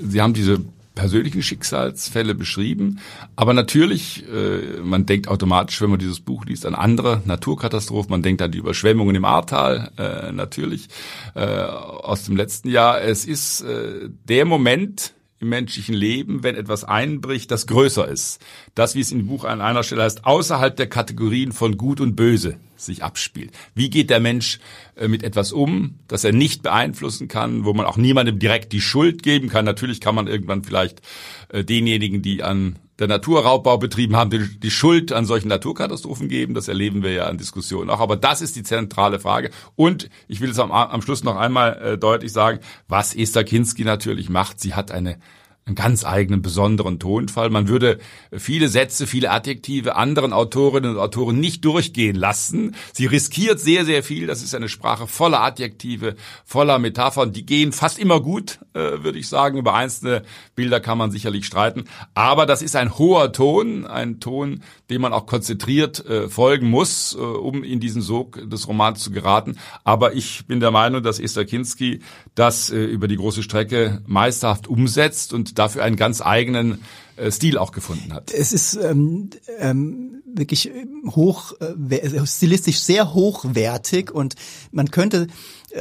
Sie 0.00 0.20
haben 0.20 0.34
diese 0.34 0.60
persönlichen 0.96 1.42
Schicksalsfälle 1.42 2.34
beschrieben. 2.34 2.98
Aber 3.36 3.52
natürlich, 3.52 4.24
äh, 4.28 4.80
man 4.82 5.06
denkt 5.06 5.28
automatisch, 5.28 5.80
wenn 5.80 5.90
man 5.90 6.00
dieses 6.00 6.20
Buch 6.20 6.44
liest, 6.46 6.66
an 6.66 6.74
andere 6.74 7.22
Naturkatastrophen. 7.24 8.10
Man 8.10 8.22
denkt 8.22 8.42
an 8.42 8.50
die 8.50 8.58
Überschwemmungen 8.58 9.14
im 9.14 9.24
Ahrtal, 9.24 9.92
äh, 9.98 10.32
natürlich, 10.32 10.88
äh, 11.34 11.44
aus 11.44 12.24
dem 12.24 12.36
letzten 12.36 12.70
Jahr. 12.70 13.00
Es 13.02 13.24
ist 13.26 13.60
äh, 13.60 14.08
der 14.24 14.46
Moment 14.46 15.12
im 15.38 15.48
menschlichen 15.48 15.94
Leben, 15.94 16.42
wenn 16.42 16.54
etwas 16.54 16.84
einbricht, 16.84 17.50
das 17.50 17.66
größer 17.66 18.08
ist. 18.08 18.40
Das, 18.74 18.94
wie 18.94 19.00
es 19.00 19.12
im 19.12 19.26
Buch 19.26 19.44
an 19.44 19.60
einer 19.60 19.82
Stelle 19.82 20.02
heißt, 20.02 20.24
außerhalb 20.24 20.76
der 20.76 20.88
Kategorien 20.88 21.52
von 21.52 21.76
Gut 21.76 22.00
und 22.00 22.16
Böse 22.16 22.56
sich 22.76 23.02
abspielt. 23.02 23.52
Wie 23.74 23.90
geht 23.90 24.10
der 24.10 24.20
Mensch 24.20 24.60
äh, 24.96 25.08
mit 25.08 25.22
etwas 25.22 25.52
um, 25.52 25.98
das 26.08 26.24
er 26.24 26.32
nicht 26.32 26.62
beeinflussen 26.62 27.28
kann, 27.28 27.64
wo 27.64 27.74
man 27.74 27.86
auch 27.86 27.96
niemandem 27.96 28.38
direkt 28.38 28.72
die 28.72 28.80
Schuld 28.80 29.22
geben 29.22 29.48
kann. 29.48 29.64
Natürlich 29.64 30.00
kann 30.00 30.14
man 30.14 30.26
irgendwann 30.26 30.64
vielleicht 30.64 31.00
äh, 31.48 31.64
denjenigen, 31.64 32.22
die 32.22 32.42
an 32.42 32.78
der 32.98 33.08
Naturraubbau 33.08 33.78
betrieben 33.78 34.16
haben, 34.16 34.30
die, 34.30 34.70
Schuld 34.70 35.12
an 35.12 35.26
solchen 35.26 35.48
Naturkatastrophen 35.48 36.28
geben. 36.28 36.54
Das 36.54 36.68
erleben 36.68 37.02
wir 37.02 37.12
ja 37.12 37.26
an 37.26 37.36
Diskussionen 37.38 37.90
auch. 37.90 38.00
Aber 38.00 38.16
das 38.16 38.40
ist 38.40 38.56
die 38.56 38.62
zentrale 38.62 39.18
Frage. 39.18 39.50
Und 39.74 40.08
ich 40.28 40.40
will 40.40 40.50
es 40.50 40.58
am, 40.58 40.72
am 40.72 41.02
Schluss 41.02 41.22
noch 41.22 41.36
einmal 41.36 41.76
äh, 41.82 41.98
deutlich 41.98 42.32
sagen, 42.32 42.60
was 42.88 43.14
Esther 43.14 43.44
Kinski 43.44 43.84
natürlich 43.84 44.30
macht. 44.30 44.60
Sie 44.60 44.74
hat 44.74 44.90
eine 44.90 45.18
einen 45.66 45.74
ganz 45.74 46.04
eigenen 46.04 46.42
besonderen 46.42 47.00
Tonfall. 47.00 47.50
Man 47.50 47.66
würde 47.66 47.98
viele 48.32 48.68
Sätze, 48.68 49.08
viele 49.08 49.32
Adjektive 49.32 49.96
anderen 49.96 50.32
Autorinnen 50.32 50.92
und 50.92 50.98
Autoren 50.98 51.40
nicht 51.40 51.64
durchgehen 51.64 52.14
lassen. 52.14 52.76
Sie 52.92 53.06
riskiert 53.06 53.58
sehr, 53.58 53.84
sehr 53.84 54.04
viel. 54.04 54.28
Das 54.28 54.44
ist 54.44 54.54
eine 54.54 54.68
Sprache 54.68 55.08
voller 55.08 55.40
Adjektive, 55.40 56.14
voller 56.44 56.78
Metaphern. 56.78 57.32
Die 57.32 57.44
gehen 57.44 57.72
fast 57.72 57.98
immer 57.98 58.20
gut, 58.20 58.60
äh, 58.74 59.02
würde 59.02 59.18
ich 59.18 59.28
sagen. 59.28 59.58
Über 59.58 59.74
einzelne 59.74 60.22
Bilder 60.54 60.78
kann 60.78 60.98
man 60.98 61.10
sicherlich 61.10 61.46
streiten. 61.46 61.86
Aber 62.14 62.46
das 62.46 62.62
ist 62.62 62.76
ein 62.76 62.96
hoher 62.96 63.32
Ton, 63.32 63.88
ein 63.88 64.20
Ton, 64.20 64.62
dem 64.88 65.02
man 65.02 65.12
auch 65.12 65.26
konzentriert 65.26 66.06
äh, 66.06 66.28
folgen 66.28 66.70
muss, 66.70 67.12
äh, 67.14 67.18
um 67.18 67.64
in 67.64 67.80
diesen 67.80 68.02
Sog 68.02 68.38
des 68.48 68.68
Romans 68.68 69.02
zu 69.02 69.10
geraten. 69.10 69.58
Aber 69.82 70.14
ich 70.14 70.46
bin 70.46 70.60
der 70.60 70.70
Meinung, 70.70 71.02
dass 71.02 71.18
Esther 71.18 71.44
Kinski 71.44 72.02
das 72.36 72.70
über 72.70 73.08
die 73.08 73.16
große 73.16 73.42
Strecke 73.42 74.02
meisterhaft 74.06 74.68
umsetzt 74.68 75.32
und 75.32 75.55
dafür 75.58 75.82
einen 75.82 75.96
ganz 75.96 76.20
eigenen 76.20 76.82
äh, 77.16 77.30
Stil 77.30 77.58
auch 77.58 77.72
gefunden 77.72 78.12
hat. 78.12 78.32
Es 78.32 78.52
ist 78.52 78.74
ähm, 78.76 79.30
ähm, 79.58 80.22
wirklich 80.26 80.70
hoch, 81.06 81.54
äh, 81.60 82.26
stilistisch 82.26 82.78
sehr 82.80 83.14
hochwertig 83.14 84.10
und 84.10 84.34
man 84.70 84.90
könnte 84.90 85.28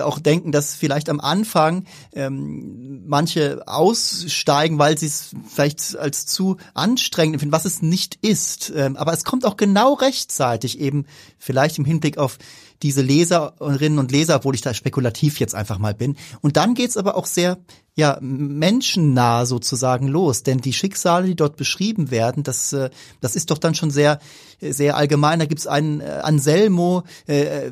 auch 0.01 0.19
denken, 0.19 0.51
dass 0.51 0.75
vielleicht 0.75 1.09
am 1.09 1.19
Anfang 1.19 1.85
ähm, 2.13 3.03
manche 3.05 3.63
aussteigen, 3.67 4.79
weil 4.79 4.97
sie 4.97 5.07
es 5.07 5.31
vielleicht 5.47 5.95
als 5.97 6.25
zu 6.25 6.57
anstrengend 6.73 7.35
empfinden, 7.35 7.53
was 7.53 7.65
es 7.65 7.81
nicht 7.81 8.17
ist. 8.21 8.71
Ähm, 8.75 8.95
aber 8.97 9.13
es 9.13 9.23
kommt 9.23 9.45
auch 9.45 9.57
genau 9.57 9.93
rechtzeitig 9.93 10.79
eben 10.79 11.05
vielleicht 11.37 11.77
im 11.77 11.85
Hinblick 11.85 12.17
auf 12.17 12.37
diese 12.81 13.01
Leserinnen 13.01 13.99
und 13.99 14.11
Leser, 14.11 14.37
obwohl 14.37 14.55
ich 14.55 14.61
da 14.61 14.73
spekulativ 14.73 15.39
jetzt 15.39 15.55
einfach 15.55 15.77
mal 15.79 15.93
bin. 15.93 16.17
Und 16.41 16.57
dann 16.57 16.73
geht's 16.73 16.97
aber 16.97 17.15
auch 17.15 17.25
sehr 17.25 17.57
ja, 17.97 18.17
menschennah 18.21 19.45
sozusagen 19.45 20.07
los. 20.07 20.43
Denn 20.43 20.59
die 20.59 20.73
Schicksale, 20.73 21.27
die 21.27 21.35
dort 21.35 21.55
beschrieben 21.55 22.11
werden, 22.11 22.43
das, 22.43 22.73
äh, 22.73 22.89
das 23.21 23.37
ist 23.37 23.51
doch 23.51 23.57
dann 23.57 23.73
schon 23.73 23.89
sehr, 23.89 24.19
sehr 24.59 24.97
allgemein. 24.97 25.39
Da 25.39 25.45
gibt's 25.45 25.65
einen 25.65 26.01
äh, 26.01 26.19
Anselmo, 26.21 27.03
äh, 27.25 27.71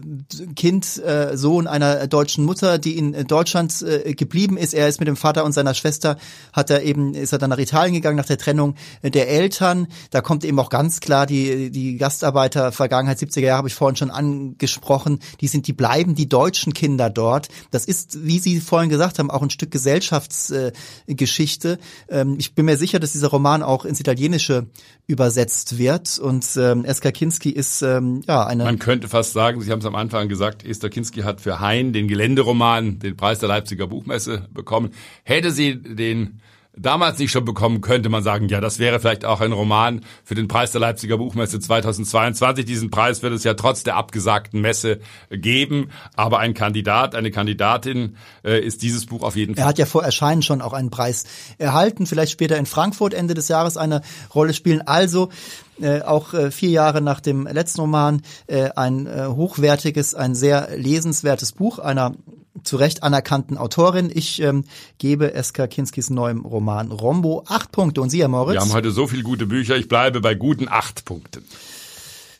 Kind, 0.55 1.03
äh, 1.03 1.35
Sohn 1.35 1.67
einer 1.67 2.02
deutschen 2.07 2.45
Mutter, 2.45 2.77
die 2.77 2.97
in 2.97 3.27
Deutschland 3.27 3.81
äh, 3.81 4.13
geblieben 4.13 4.57
ist. 4.57 4.73
Er 4.73 4.87
ist 4.87 4.99
mit 4.99 5.07
dem 5.07 5.15
Vater 5.15 5.45
und 5.45 5.53
seiner 5.53 5.73
Schwester, 5.73 6.17
hat 6.51 6.69
er 6.69 6.83
eben, 6.83 7.13
ist 7.13 7.33
er 7.33 7.39
dann 7.39 7.49
nach 7.49 7.57
Italien 7.57 7.93
gegangen 7.93 8.17
nach 8.17 8.25
der 8.25 8.37
Trennung 8.37 8.75
der 9.03 9.29
Eltern. 9.29 9.87
Da 10.11 10.21
kommt 10.21 10.43
eben 10.43 10.59
auch 10.59 10.69
ganz 10.69 10.99
klar 10.99 11.25
die, 11.25 11.71
die 11.71 11.97
Gastarbeiter 11.97 12.71
Vergangenheit 12.71 13.17
70er 13.17 13.41
Jahre, 13.41 13.57
habe 13.57 13.67
ich 13.67 13.75
vorhin 13.75 13.95
schon 13.95 14.11
angesprochen. 14.11 15.19
Die 15.41 15.47
sind, 15.47 15.67
die 15.67 15.73
bleiben 15.73 16.15
die 16.15 16.29
deutschen 16.29 16.73
Kinder 16.73 17.09
dort. 17.09 17.47
Das 17.71 17.85
ist, 17.85 18.25
wie 18.25 18.39
Sie 18.39 18.59
vorhin 18.59 18.89
gesagt 18.89 19.19
haben, 19.19 19.31
auch 19.31 19.41
ein 19.41 19.49
Stück 19.49 19.71
Gesellschaft 19.71 20.03
Gesellschaftsgeschichte. 20.03 21.77
Ähm, 22.09 22.35
ich 22.37 22.55
bin 22.55 22.65
mir 22.65 22.77
sicher, 22.77 22.99
dass 22.99 23.11
dieser 23.11 23.29
Roman 23.29 23.63
auch 23.63 23.85
ins 23.85 23.99
Italienische 23.99 24.67
übersetzt 25.07 25.77
wird 25.77 26.19
und 26.19 26.45
ähm, 26.57 26.85
Eska 26.85 27.11
Kinski 27.11 27.49
ist 27.49 27.81
ähm, 27.81 28.21
ja 28.27 28.45
eine. 28.45 28.63
Man 28.63 28.79
könnte 28.79 29.07
fast 29.07 29.33
sagen, 29.33 29.61
Sie 29.61 29.71
haben 29.71 29.79
es 29.79 29.85
am 29.85 29.95
Anfang 29.95 30.29
gesagt, 30.29 30.65
Esther 30.65 30.89
Kinski 30.89 31.21
hat 31.21 31.41
für 31.41 31.59
Hein 31.59 31.92
den 31.93 32.07
Geländeroman 32.07 32.99
den 32.99 33.15
Preis 33.15 33.39
der 33.39 33.49
Leipziger 33.49 33.87
Buchmesse 33.87 34.47
bekommen. 34.51 34.91
Hätte 35.23 35.51
sie 35.51 35.81
den 35.81 36.41
damals 36.75 37.19
nicht 37.19 37.31
schon 37.31 37.45
bekommen, 37.45 37.81
könnte 37.81 38.09
man 38.09 38.23
sagen, 38.23 38.49
ja, 38.49 38.59
das 38.59 38.79
wäre 38.79 38.99
vielleicht 38.99 39.25
auch 39.25 39.41
ein 39.41 39.51
Roman 39.51 40.01
für 40.23 40.35
den 40.35 40.47
Preis 40.47 40.71
der 40.71 40.81
Leipziger 40.81 41.17
Buchmesse 41.17 41.59
2022. 41.59 42.65
Diesen 42.65 42.89
Preis 42.89 43.21
wird 43.21 43.33
es 43.33 43.43
ja 43.43 43.53
trotz 43.53 43.83
der 43.83 43.95
abgesagten 43.95 44.61
Messe 44.61 44.99
geben. 45.29 45.89
Aber 46.15 46.39
ein 46.39 46.53
Kandidat, 46.53 47.15
eine 47.15 47.31
Kandidatin 47.31 48.17
äh, 48.43 48.59
ist 48.59 48.81
dieses 48.81 49.05
Buch 49.05 49.21
auf 49.21 49.35
jeden 49.35 49.55
Fall. 49.55 49.63
Er 49.63 49.67
hat 49.67 49.77
ja 49.77 49.85
vor 49.85 50.03
Erscheinen 50.03 50.41
schon 50.41 50.61
auch 50.61 50.73
einen 50.73 50.89
Preis 50.89 51.25
erhalten, 51.57 52.07
vielleicht 52.07 52.31
später 52.31 52.57
in 52.57 52.65
Frankfurt 52.65 53.13
Ende 53.13 53.33
des 53.33 53.47
Jahres 53.47 53.77
eine 53.77 54.01
Rolle 54.33 54.53
spielen. 54.53 54.81
Also 54.81 55.29
äh, 55.79 56.01
auch 56.01 56.33
äh, 56.33 56.51
vier 56.51 56.69
Jahre 56.69 57.01
nach 57.01 57.19
dem 57.19 57.47
letzten 57.47 57.81
Roman 57.81 58.21
äh, 58.47 58.69
ein 58.75 59.05
äh, 59.05 59.27
hochwertiges, 59.27 60.15
ein 60.15 60.35
sehr 60.35 60.69
lesenswertes 60.75 61.51
Buch 61.51 61.79
einer 61.79 62.13
zu 62.63 62.77
Recht 62.77 63.03
anerkannten 63.03 63.57
Autorin. 63.57 64.11
Ich 64.13 64.41
ähm, 64.41 64.65
gebe 64.97 65.33
Eska 65.33 65.67
Kinskis 65.67 66.09
neuem 66.09 66.45
Roman 66.45 66.91
Rombo 66.91 67.43
acht 67.47 67.71
Punkte. 67.71 68.01
Und 68.01 68.09
Sie, 68.09 68.21
Herr 68.21 68.27
Moritz? 68.27 68.55
Wir 68.55 68.61
haben 68.61 68.73
heute 68.73 68.91
so 68.91 69.07
viele 69.07 69.23
gute 69.23 69.47
Bücher. 69.47 69.75
Ich 69.75 69.87
bleibe 69.87 70.21
bei 70.21 70.35
guten 70.35 70.67
acht 70.69 71.05
Punkten. 71.05 71.43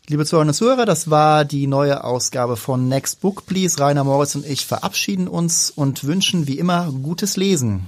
Liebe 0.08 0.26
Zuhörerinnen 0.26 0.50
und 0.50 0.56
Zuhörer, 0.56 0.86
das 0.86 1.10
war 1.10 1.46
die 1.46 1.66
neue 1.66 2.04
Ausgabe 2.04 2.58
von 2.58 2.90
Next 2.90 3.22
Book 3.22 3.46
Please. 3.46 3.80
Rainer 3.80 4.04
Moritz 4.04 4.36
und 4.36 4.46
ich 4.46 4.66
verabschieden 4.66 5.30
uns 5.30 5.72
und 5.72 6.04
wünschen 6.04 6.46
wie 6.46 6.60
immer 6.60 6.92
gutes 6.92 7.38
Lesen. 7.38 7.88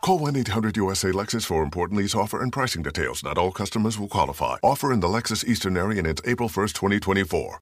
Call 0.00 0.20
1-800-USA 0.20 1.10
Lexus 1.12 1.44
for 1.44 1.62
important 1.62 1.98
lease 1.98 2.14
offer 2.14 2.42
and 2.42 2.52
pricing 2.52 2.82
details. 2.82 3.22
Not 3.24 3.36
all 3.36 3.50
customers 3.50 3.98
will 3.98 4.08
qualify. 4.08 4.56
Offer 4.62 4.92
in 4.92 5.00
the 5.00 5.08
Lexus 5.08 5.44
Eastern 5.44 5.76
area 5.76 5.98
and 5.98 6.06
it's 6.06 6.22
April 6.24 6.48
1st, 6.48 6.72
2024. 6.72 7.56